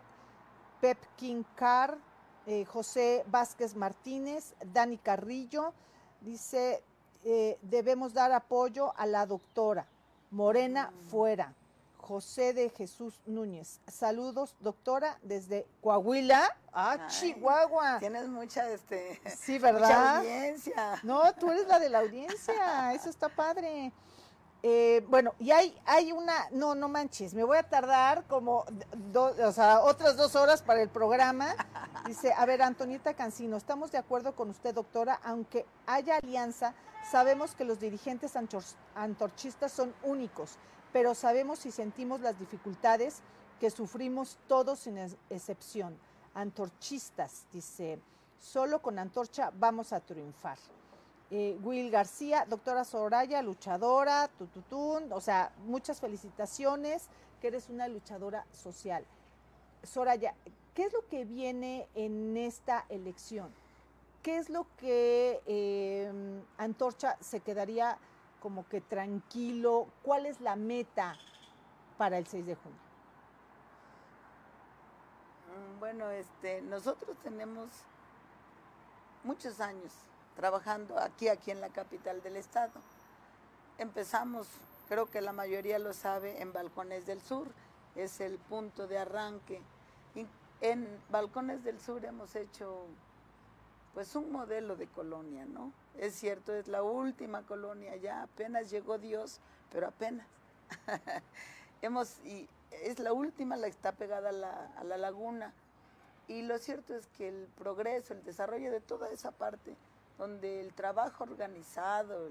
Pep 0.86 0.98
King 1.16 1.42
Carr, 1.56 1.98
eh, 2.46 2.64
José 2.64 3.24
Vázquez 3.26 3.74
Martínez, 3.74 4.54
Dani 4.72 4.98
Carrillo, 4.98 5.74
dice, 6.20 6.80
eh, 7.24 7.58
debemos 7.60 8.14
dar 8.14 8.30
apoyo 8.30 8.96
a 8.96 9.04
la 9.04 9.26
doctora. 9.26 9.88
Morena 10.30 10.92
mm. 10.92 11.08
fuera. 11.08 11.52
José 11.96 12.52
de 12.52 12.70
Jesús 12.70 13.20
Núñez. 13.26 13.80
Saludos, 13.88 14.54
doctora, 14.60 15.18
desde 15.22 15.66
Coahuila. 15.80 16.56
Ah, 16.72 17.08
Chihuahua. 17.08 17.98
Tienes 17.98 18.28
mucha, 18.28 18.70
este, 18.70 19.20
sí, 19.26 19.58
¿verdad? 19.58 20.18
audiencia. 20.18 21.00
No, 21.02 21.34
tú 21.34 21.50
eres 21.50 21.66
la 21.66 21.80
de 21.80 21.88
la 21.88 21.98
audiencia. 21.98 22.94
Eso 22.94 23.10
está 23.10 23.28
padre. 23.28 23.92
Eh, 24.68 25.06
bueno, 25.08 25.32
y 25.38 25.52
hay, 25.52 25.80
hay 25.86 26.10
una, 26.10 26.50
no, 26.50 26.74
no 26.74 26.88
manches, 26.88 27.34
me 27.34 27.44
voy 27.44 27.56
a 27.56 27.62
tardar 27.62 28.24
como 28.26 28.64
o 29.14 29.52
sea, 29.52 29.80
otras 29.82 30.16
dos 30.16 30.34
horas 30.34 30.60
para 30.60 30.82
el 30.82 30.88
programa. 30.88 31.54
Dice, 32.08 32.32
a 32.32 32.44
ver, 32.46 32.60
Antonieta 32.62 33.14
Cancino, 33.14 33.56
estamos 33.56 33.92
de 33.92 33.98
acuerdo 33.98 34.34
con 34.34 34.50
usted, 34.50 34.74
doctora, 34.74 35.20
aunque 35.22 35.64
haya 35.86 36.16
alianza, 36.16 36.74
sabemos 37.08 37.54
que 37.54 37.64
los 37.64 37.78
dirigentes 37.78 38.34
antorchistas 38.96 39.70
son 39.70 39.94
únicos, 40.02 40.56
pero 40.92 41.14
sabemos 41.14 41.64
y 41.64 41.70
sentimos 41.70 42.20
las 42.20 42.36
dificultades 42.36 43.20
que 43.60 43.70
sufrimos 43.70 44.36
todos 44.48 44.80
sin 44.80 44.98
excepción. 45.30 45.96
Antorchistas, 46.34 47.46
dice, 47.52 48.00
solo 48.40 48.82
con 48.82 48.98
antorcha 48.98 49.52
vamos 49.56 49.92
a 49.92 50.00
triunfar. 50.00 50.58
Eh, 51.30 51.58
Will 51.62 51.90
García, 51.90 52.46
doctora 52.48 52.84
Soraya, 52.84 53.42
luchadora, 53.42 54.28
tututún, 54.38 55.12
o 55.12 55.20
sea, 55.20 55.50
muchas 55.64 56.00
felicitaciones, 56.00 57.08
que 57.40 57.48
eres 57.48 57.68
una 57.68 57.88
luchadora 57.88 58.46
social. 58.52 59.04
Soraya, 59.82 60.34
¿qué 60.74 60.84
es 60.84 60.92
lo 60.92 61.06
que 61.08 61.24
viene 61.24 61.88
en 61.94 62.36
esta 62.36 62.86
elección? 62.88 63.52
¿Qué 64.22 64.38
es 64.38 64.50
lo 64.50 64.66
que 64.76 65.40
em, 65.46 66.42
Antorcha 66.58 67.16
se 67.20 67.40
quedaría 67.40 67.98
como 68.40 68.68
que 68.68 68.80
tranquilo? 68.80 69.88
¿Cuál 70.02 70.26
es 70.26 70.40
la 70.40 70.54
meta 70.54 71.16
para 71.98 72.18
el 72.18 72.26
6 72.26 72.46
de 72.46 72.54
junio? 72.54 72.78
Mm, 75.48 75.80
bueno, 75.80 76.10
este, 76.10 76.62
nosotros 76.62 77.16
tenemos 77.22 77.68
muchos 79.24 79.60
años 79.60 79.92
trabajando 80.36 80.98
aquí, 80.98 81.28
aquí 81.28 81.50
en 81.50 81.60
la 81.60 81.70
capital 81.70 82.22
del 82.22 82.36
estado. 82.36 82.72
Empezamos, 83.78 84.46
creo 84.88 85.06
que 85.06 85.20
la 85.20 85.32
mayoría 85.32 85.78
lo 85.78 85.92
sabe, 85.92 86.40
en 86.40 86.52
Balcones 86.52 87.06
del 87.06 87.20
Sur, 87.22 87.48
es 87.96 88.20
el 88.20 88.38
punto 88.38 88.86
de 88.86 88.98
arranque. 88.98 89.60
En 90.62 90.88
Balcones 91.10 91.64
del 91.64 91.80
Sur 91.80 92.04
hemos 92.04 92.34
hecho 92.34 92.86
pues 93.92 94.14
un 94.14 94.30
modelo 94.30 94.76
de 94.76 94.86
colonia, 94.86 95.44
¿no? 95.46 95.72
Es 95.98 96.14
cierto, 96.14 96.54
es 96.54 96.68
la 96.68 96.82
última 96.82 97.42
colonia, 97.42 97.96
ya 97.96 98.22
apenas 98.22 98.70
llegó 98.70 98.98
Dios, 98.98 99.40
pero 99.70 99.88
apenas. 99.88 100.26
hemos, 101.82 102.18
y 102.24 102.48
es 102.70 102.98
la 102.98 103.12
última, 103.12 103.56
la 103.56 103.66
que 103.66 103.70
está 103.70 103.92
pegada 103.92 104.30
a 104.30 104.32
la, 104.32 104.66
a 104.78 104.84
la 104.84 104.96
laguna. 104.96 105.52
Y 106.28 106.42
lo 106.42 106.58
cierto 106.58 106.94
es 106.94 107.06
que 107.18 107.28
el 107.28 107.48
progreso, 107.58 108.14
el 108.14 108.24
desarrollo 108.24 108.70
de 108.70 108.80
toda 108.80 109.10
esa 109.10 109.30
parte 109.30 109.76
donde 110.18 110.60
el 110.60 110.72
trabajo 110.72 111.24
organizado, 111.24 112.28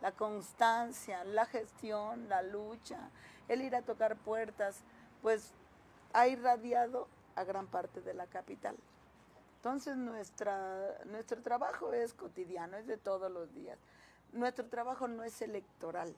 la 0.00 0.12
constancia, 0.12 1.24
la 1.24 1.46
gestión, 1.46 2.28
la 2.28 2.42
lucha, 2.42 3.10
el 3.48 3.62
ir 3.62 3.74
a 3.76 3.82
tocar 3.82 4.16
puertas, 4.16 4.80
pues 5.22 5.52
ha 6.12 6.26
irradiado 6.26 7.08
a 7.36 7.44
gran 7.44 7.66
parte 7.66 8.00
de 8.00 8.14
la 8.14 8.26
capital. 8.26 8.76
Entonces 9.56 9.96
nuestra, 9.96 10.98
nuestro 11.06 11.40
trabajo 11.40 11.92
es 11.92 12.14
cotidiano, 12.14 12.76
es 12.76 12.86
de 12.86 12.96
todos 12.96 13.30
los 13.30 13.54
días. 13.54 13.78
Nuestro 14.32 14.66
trabajo 14.66 15.06
no 15.06 15.22
es 15.22 15.40
electoral. 15.40 16.14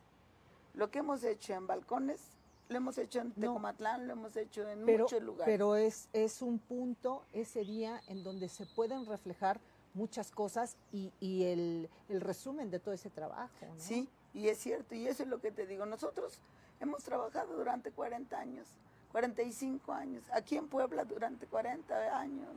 Lo 0.72 0.90
que 0.90 1.00
hemos 1.00 1.22
hecho 1.22 1.52
en 1.52 1.66
balcones, 1.66 2.20
lo 2.68 2.78
hemos 2.78 2.96
hecho 2.96 3.20
en 3.20 3.32
Tecomatlán, 3.32 4.06
lo 4.06 4.14
hemos 4.14 4.34
hecho 4.36 4.66
en 4.68 4.84
muchos 4.84 5.22
lugares. 5.22 5.52
Pero 5.52 5.76
es, 5.76 6.08
es 6.14 6.40
un 6.40 6.58
punto 6.58 7.26
ese 7.32 7.64
día 7.64 8.00
en 8.06 8.24
donde 8.24 8.48
se 8.48 8.64
pueden 8.64 9.04
reflejar 9.04 9.60
muchas 9.94 10.30
cosas 10.30 10.76
y, 10.92 11.44
el, 11.44 11.88
resumen 12.08 12.70
de 12.70 12.80
todo 12.80 12.94
ese 12.94 13.10
trabajo. 13.10 13.66
Sí, 13.78 14.08
y 14.34 14.48
es 14.48 14.58
cierto, 14.58 14.94
y 14.94 15.06
eso 15.06 15.22
es 15.22 15.28
lo 15.28 15.40
que 15.40 15.50
te 15.50 15.66
digo. 15.66 15.86
Nosotros 15.86 16.40
hemos 16.80 17.02
trabajado 17.04 17.56
durante 17.56 17.90
40 17.92 18.38
años, 18.38 18.68
45 19.12 19.92
años, 19.92 20.24
aquí 20.32 20.56
en 20.56 20.68
Puebla 20.68 21.04
durante 21.04 21.46
40 21.46 22.18
años, 22.18 22.50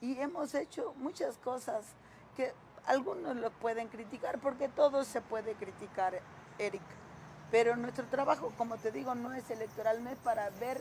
y 0.00 0.18
hemos 0.18 0.54
hecho 0.54 0.94
muchas 0.98 1.38
cosas 1.38 1.86
que 2.36 2.52
algunos 2.86 3.36
lo 3.36 3.50
pueden 3.52 3.88
criticar, 3.88 4.40
porque 4.40 4.68
todo 4.68 5.04
se 5.04 5.20
puede 5.20 5.54
criticar, 5.54 6.20
Eric. 6.58 6.82
Pero 7.52 7.76
nuestro 7.76 8.06
trabajo, 8.06 8.52
como 8.56 8.78
te 8.78 8.90
digo, 8.90 9.14
no 9.14 9.32
es 9.34 9.48
electoral, 9.50 10.02
no 10.02 10.10
es 10.10 10.18
para 10.18 10.50
ver 10.50 10.80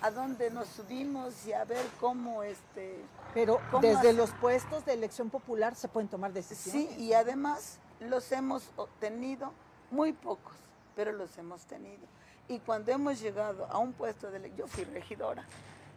a 0.00 0.10
dónde 0.10 0.50
nos 0.50 0.68
subimos 0.68 1.46
y 1.46 1.52
a 1.52 1.64
ver 1.64 1.84
cómo 2.00 2.42
este 2.42 3.04
pero 3.34 3.60
desde 3.80 4.12
los 4.12 4.30
puestos 4.32 4.84
de 4.84 4.92
elección 4.94 5.30
popular 5.30 5.74
se 5.74 5.88
pueden 5.88 6.08
tomar 6.08 6.32
decisiones. 6.32 6.90
Sí 6.90 7.02
y 7.02 7.12
además 7.12 7.78
los 8.00 8.30
hemos 8.32 8.70
tenido 9.00 9.52
muy 9.90 10.12
pocos 10.12 10.54
pero 10.94 11.12
los 11.12 11.38
hemos 11.38 11.64
tenido. 11.66 12.02
Y 12.48 12.58
cuando 12.58 12.90
hemos 12.90 13.20
llegado 13.20 13.66
a 13.66 13.78
un 13.78 13.92
puesto 13.92 14.30
de 14.32 14.52
yo 14.56 14.66
fui 14.66 14.84
regidora. 14.84 15.44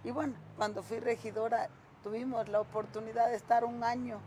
Y 0.04 0.12
bueno 0.12 0.34
cuando 0.58 0.84
fui 0.84 1.00
regidora 1.00 1.70
tuvimos 2.04 2.50
la 2.50 2.60
oportunidad 2.60 3.30
de 3.30 3.36
estar 3.36 3.64
un 3.64 3.84
año 3.84 4.20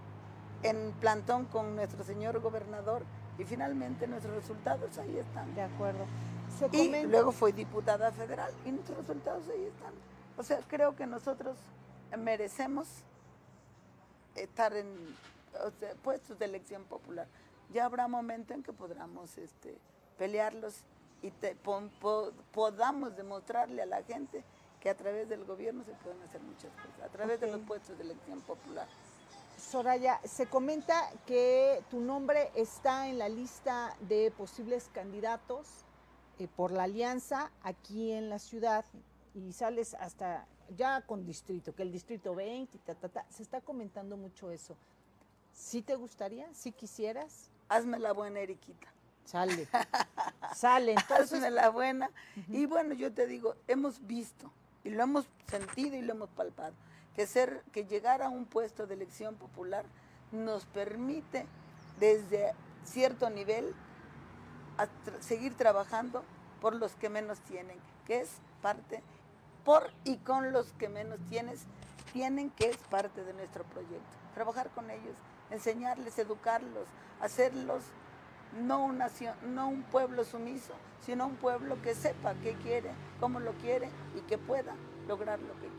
en 0.62 0.92
plantón 1.00 1.44
con 1.46 1.76
nuestro 1.76 2.04
señor 2.04 2.40
gobernador 2.40 3.04
y 3.38 3.44
finalmente 3.44 4.06
nuestros 4.06 4.34
resultados 4.34 4.96
ahí 4.98 5.18
están 5.18 5.54
de 5.54 5.62
acuerdo 5.62 6.06
y 6.72 7.06
luego 7.06 7.32
fue 7.32 7.52
diputada 7.52 8.12
federal 8.12 8.52
y 8.64 8.72
nuestros 8.72 8.98
resultados 8.98 9.48
ahí 9.48 9.64
están. 9.64 9.92
O 10.36 10.42
sea, 10.42 10.60
creo 10.68 10.94
que 10.94 11.06
nosotros 11.06 11.56
merecemos 12.16 12.88
estar 14.34 14.74
en 14.74 14.88
puestos 16.02 16.38
de 16.38 16.44
elección 16.44 16.84
popular. 16.84 17.26
Ya 17.72 17.84
habrá 17.86 18.08
momento 18.08 18.54
en 18.54 18.62
que 18.62 18.72
podamos 18.72 19.36
este, 19.38 19.76
pelearlos 20.18 20.82
y 21.22 21.32
podamos 22.52 23.16
demostrarle 23.16 23.82
a 23.82 23.86
la 23.86 24.02
gente 24.02 24.44
que 24.80 24.90
a 24.90 24.94
través 24.94 25.28
del 25.28 25.44
gobierno 25.44 25.82
se 25.84 25.92
pueden 25.92 26.20
hacer 26.22 26.42
muchas 26.42 26.70
cosas, 26.72 27.02
a 27.02 27.08
través 27.08 27.40
de 27.40 27.50
los 27.50 27.60
puestos 27.62 27.96
de 27.96 28.04
elección 28.04 28.40
popular. 28.42 28.86
Soraya, 29.74 30.20
se 30.22 30.46
comenta 30.46 31.10
que 31.26 31.82
tu 31.90 31.98
nombre 31.98 32.52
está 32.54 33.08
en 33.08 33.18
la 33.18 33.28
lista 33.28 33.96
de 34.02 34.30
posibles 34.30 34.88
candidatos 34.94 35.66
eh, 36.38 36.46
por 36.46 36.70
la 36.70 36.84
alianza 36.84 37.50
aquí 37.60 38.12
en 38.12 38.28
la 38.28 38.38
ciudad 38.38 38.84
y 39.34 39.52
sales 39.52 39.94
hasta 39.94 40.46
ya 40.76 41.00
con 41.00 41.26
distrito, 41.26 41.74
que 41.74 41.82
el 41.82 41.90
distrito 41.90 42.36
20, 42.36 42.78
ta, 42.86 42.94
ta, 42.94 43.08
ta, 43.08 43.26
se 43.28 43.42
está 43.42 43.62
comentando 43.62 44.16
mucho 44.16 44.52
eso. 44.52 44.76
¿Sí 45.52 45.82
te 45.82 45.96
gustaría? 45.96 46.46
¿Sí 46.54 46.70
quisieras? 46.70 47.50
Hazme 47.68 47.98
la 47.98 48.12
buena, 48.12 48.38
Eriquita. 48.38 48.86
Sale, 49.24 49.66
sale. 50.54 50.92
Entonces, 50.92 51.38
Hazme 51.42 51.50
la 51.50 51.70
buena. 51.70 52.12
Y 52.48 52.66
bueno, 52.66 52.94
yo 52.94 53.12
te 53.12 53.26
digo, 53.26 53.56
hemos 53.66 54.06
visto 54.06 54.52
y 54.84 54.90
lo 54.90 55.02
hemos 55.02 55.26
sentido 55.48 55.96
y 55.96 56.02
lo 56.02 56.12
hemos 56.12 56.28
palpado, 56.30 56.74
que 57.14 57.26
ser, 57.26 57.62
que 57.72 57.84
llegar 57.86 58.22
a 58.22 58.28
un 58.28 58.44
puesto 58.46 58.86
de 58.86 58.94
elección 58.94 59.36
popular 59.36 59.84
nos 60.32 60.64
permite 60.66 61.46
desde 62.00 62.52
cierto 62.84 63.30
nivel 63.30 63.74
seguir 65.20 65.56
trabajando 65.56 66.24
por 66.60 66.74
los 66.74 66.94
que 66.96 67.08
menos 67.08 67.38
tienen, 67.40 67.78
que 68.06 68.20
es 68.20 68.30
parte 68.62 69.02
por 69.64 69.92
y 70.04 70.16
con 70.18 70.52
los 70.52 70.72
que 70.72 70.88
menos 70.88 71.18
tienes, 71.28 71.64
tienen 72.12 72.50
que 72.50 72.70
es 72.70 72.76
parte 72.76 73.24
de 73.24 73.32
nuestro 73.32 73.64
proyecto. 73.64 74.16
Trabajar 74.34 74.68
con 74.70 74.90
ellos, 74.90 75.14
enseñarles, 75.50 76.18
educarlos, 76.18 76.86
hacerlos 77.20 77.82
no, 78.60 78.92
nación- 78.92 79.36
no 79.54 79.68
un 79.68 79.82
pueblo 79.84 80.24
sumiso, 80.24 80.74
sino 81.00 81.26
un 81.26 81.36
pueblo 81.36 81.80
que 81.82 81.94
sepa 81.94 82.34
qué 82.42 82.54
quiere, 82.54 82.90
cómo 83.20 83.40
lo 83.40 83.52
quiere 83.54 83.88
y 84.16 84.20
que 84.22 84.38
pueda 84.38 84.74
lograr 85.08 85.40
lo 85.40 85.52
que 85.54 85.68
quiere. 85.68 85.73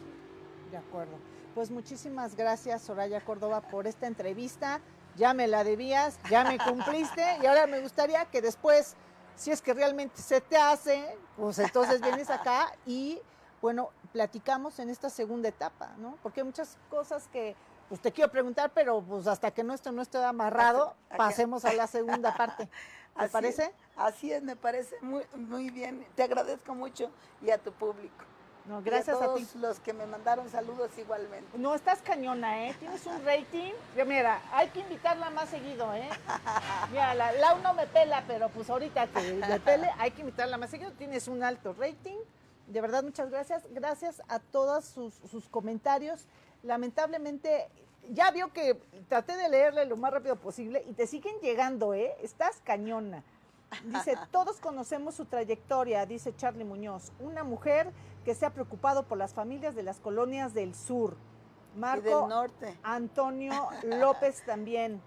De 0.75 0.79
acuerdo. 0.79 1.13
Pues 1.53 1.71
muchísimas 1.71 2.35
gracias, 2.35 2.81
Soraya 2.81 3.21
Córdoba, 3.21 3.61
por 3.61 3.87
esta 3.87 4.07
entrevista. 4.07 4.81
Ya 5.15 5.33
me 5.33 5.47
la 5.47 5.63
debías, 5.63 6.19
ya 6.29 6.43
me 6.43 6.57
cumpliste 6.57 7.23
y 7.41 7.45
ahora 7.45 7.65
me 7.65 7.79
gustaría 7.79 8.25
que 8.25 8.41
después, 8.41 8.95
si 9.37 9.51
es 9.51 9.61
que 9.61 9.73
realmente 9.73 10.21
se 10.21 10.41
te 10.41 10.57
hace, 10.57 11.17
pues 11.37 11.57
entonces 11.59 12.01
vienes 12.01 12.29
acá 12.29 12.73
y, 12.85 13.21
bueno, 13.61 13.91
platicamos 14.11 14.79
en 14.79 14.89
esta 14.89 15.09
segunda 15.09 15.47
etapa, 15.47 15.91
¿no? 15.97 16.17
Porque 16.21 16.41
hay 16.41 16.45
muchas 16.45 16.77
cosas 16.89 17.29
que, 17.29 17.55
pues 17.87 18.01
te 18.01 18.11
quiero 18.11 18.29
preguntar, 18.29 18.71
pero 18.73 19.01
pues 19.01 19.25
hasta 19.27 19.51
que 19.51 19.63
nuestro 19.63 19.93
no 19.93 20.01
esté 20.01 20.21
amarrado, 20.21 20.93
pasemos 21.15 21.63
a 21.63 21.71
la 21.71 21.87
segunda 21.87 22.35
parte. 22.35 22.65
¿Te 22.65 22.71
Así 23.15 23.31
parece? 23.31 23.73
así 23.95 24.33
es, 24.33 24.43
me 24.43 24.57
parece 24.57 24.97
muy, 25.01 25.23
muy 25.35 25.69
bien. 25.69 26.05
Te 26.15 26.23
agradezco 26.23 26.75
mucho 26.75 27.09
y 27.41 27.49
a 27.49 27.57
tu 27.57 27.71
público. 27.71 28.25
No, 28.67 28.81
Y 28.81 28.83
gracias 28.83 29.17
a, 29.17 29.25
todos 29.25 29.47
ti. 29.47 29.59
los 29.59 29.79
que 29.79 29.93
me 29.93 30.05
mandaron 30.05 30.49
saludos 30.49 30.89
igualmente. 30.97 31.57
No, 31.57 31.75
estás 31.75 32.01
cañona, 32.01 32.67
¿eh? 32.67 32.75
Tienes 32.79 33.05
un 33.05 33.23
rating. 33.23 33.73
Mira, 34.05 34.41
hay 34.51 34.69
que 34.69 34.79
invitarla 34.79 35.29
más 35.29 35.49
seguido, 35.49 35.93
¿eh? 35.93 36.09
Mira, 36.91 37.13
la 37.13 37.31
Lau 37.33 37.59
no 37.61 37.73
me 37.73 37.85
pela, 37.87 38.23
pero 38.27 38.49
pues 38.49 38.69
ahorita 38.69 39.07
que 39.07 39.33
me 39.33 39.59
pele, 39.59 39.89
hay 39.99 40.11
que 40.11 40.21
invitarla 40.21 40.57
más 40.57 40.71
seguido. 40.71 40.91
Tienes 40.93 41.27
un 41.27 41.43
alto 41.43 41.75
rating. 41.77 42.17
De 42.67 42.81
verdad, 42.81 43.03
muchas 43.03 43.29
gracias. 43.29 43.63
Gracias 43.71 44.21
a 44.27 44.39
todos 44.39 44.85
sus, 44.85 45.13
sus 45.29 45.47
comentarios. 45.47 46.25
Lamentablemente, 46.63 47.69
ya 48.09 48.31
vio 48.31 48.51
que 48.51 48.79
traté 49.07 49.37
de 49.37 49.49
leerle 49.49 49.85
lo 49.85 49.97
más 49.97 50.11
rápido 50.11 50.35
posible 50.35 50.83
y 50.87 50.93
te 50.93 51.07
siguen 51.07 51.35
llegando, 51.41 51.93
¿eh? 51.93 52.15
Estás 52.21 52.61
cañona. 52.63 53.23
Dice, 53.83 54.15
todos 54.31 54.59
conocemos 54.59 55.15
su 55.15 55.25
trayectoria, 55.25 56.05
dice 56.05 56.35
Charlie 56.35 56.65
Muñoz, 56.65 57.11
una 57.19 57.43
mujer 57.43 57.91
que 58.25 58.35
se 58.35 58.45
ha 58.45 58.49
preocupado 58.49 59.03
por 59.03 59.17
las 59.17 59.33
familias 59.33 59.75
de 59.75 59.83
las 59.83 59.99
colonias 59.99 60.53
del 60.53 60.75
sur. 60.75 61.15
Marco 61.77 62.07
y 62.07 62.09
del 62.09 62.27
norte. 62.29 62.77
Antonio 62.83 63.53
López 63.83 64.43
también. 64.45 65.01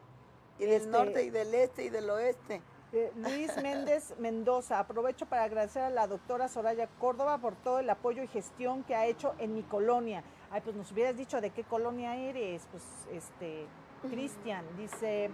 Y 0.59 0.65
del 0.65 0.73
Este, 0.83 0.89
norte 0.91 1.23
y 1.25 1.31
del 1.31 1.55
este 1.55 1.85
y 1.85 1.89
del 1.91 2.09
oeste. 2.11 2.63
eh, 2.93 3.13
Luis 3.17 3.55
Méndez 3.63 4.15
Mendoza, 4.19 4.79
aprovecho 4.79 5.27
para 5.27 5.43
agradecer 5.45 5.83
a 5.83 5.91
la 5.91 6.07
doctora 6.07 6.49
Soraya 6.49 6.87
Córdoba 6.99 7.39
por 7.39 7.55
todo 7.57 7.79
el 7.81 7.91
apoyo 7.91 8.23
y 8.23 8.29
gestión 8.29 8.83
que 8.85 8.95
ha 8.95 9.07
hecho 9.07 9.35
en 9.39 9.55
mi 9.55 9.63
colonia. 9.63 10.23
Ay, 10.51 10.61
pues 10.63 10.75
nos 10.77 10.91
hubieras 10.93 11.17
dicho 11.17 11.41
de 11.41 11.51
qué 11.51 11.65
colonia 11.65 12.17
eres, 12.17 12.67
pues 12.71 12.83
este, 13.13 13.67
Cristian, 14.09 14.65
dice 14.77 15.31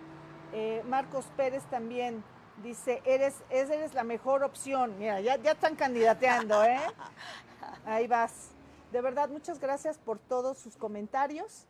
eh, 0.53 0.83
Marcos 0.89 1.27
Pérez 1.37 1.65
también, 1.71 2.23
dice, 2.63 3.01
eres, 3.05 3.35
es- 3.51 3.71
eres 3.71 3.95
la 3.95 4.05
mejor 4.05 4.43
opción. 4.45 4.99
Mira, 4.99 5.21
ya, 5.21 5.37
ya 5.37 5.53
están 5.53 5.75
candidateando, 5.77 6.63
¿eh? 6.65 6.79
Ahí 7.87 8.07
vas. 8.07 8.51
De 8.93 9.01
verdad, 9.01 9.29
muchas 9.29 9.59
gracias 9.61 9.99
por 9.99 10.19
todos 10.19 10.59
sus 10.59 10.77
comentarios. 10.77 11.67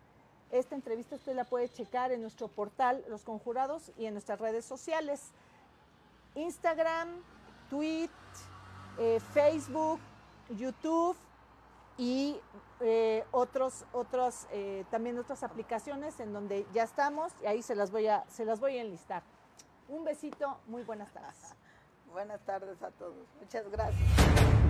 Esta 0.51 0.75
entrevista 0.75 1.17
usted 1.17 1.35
la 1.35 1.45
puede 1.45 1.69
checar 1.69 2.13
en 2.13 2.21
nuestro 2.21 2.49
portal 2.49 3.05
Los 3.09 3.25
Conjurados 3.25 3.91
y 3.97 4.07
en 4.07 4.15
nuestras 4.15 4.39
redes 4.39 4.65
sociales. 4.65 5.33
Instagram, 6.35 7.09
Tweet, 7.71 8.11
eh, 8.99 9.21
Facebook, 9.33 9.99
YouTube 10.51 11.17
y 11.97 12.39
eh, 12.81 13.25
otros, 13.31 13.85
otros, 13.93 14.47
eh, 14.53 14.85
también 14.91 15.19
otras 15.19 15.43
aplicaciones 15.43 16.21
en 16.21 16.33
donde 16.33 16.67
ya 16.73 16.83
estamos 16.83 17.33
y 17.43 17.47
ahí 17.47 17.63
se 17.63 17.75
las 17.75 17.91
voy 17.91 18.09
a, 18.09 18.25
se 18.29 18.45
las 18.45 18.61
voy 18.61 18.79
a 18.79 18.83
enlistar. 18.83 19.23
Un 19.89 20.05
besito, 20.05 20.59
muy 20.67 20.83
buenas 20.83 21.13
tardes. 21.13 21.55
Buenas 22.13 22.41
tardes 22.43 22.81
a 22.81 22.93
todos. 22.93 23.27
Muchas 23.41 23.69
gracias. 23.71 24.64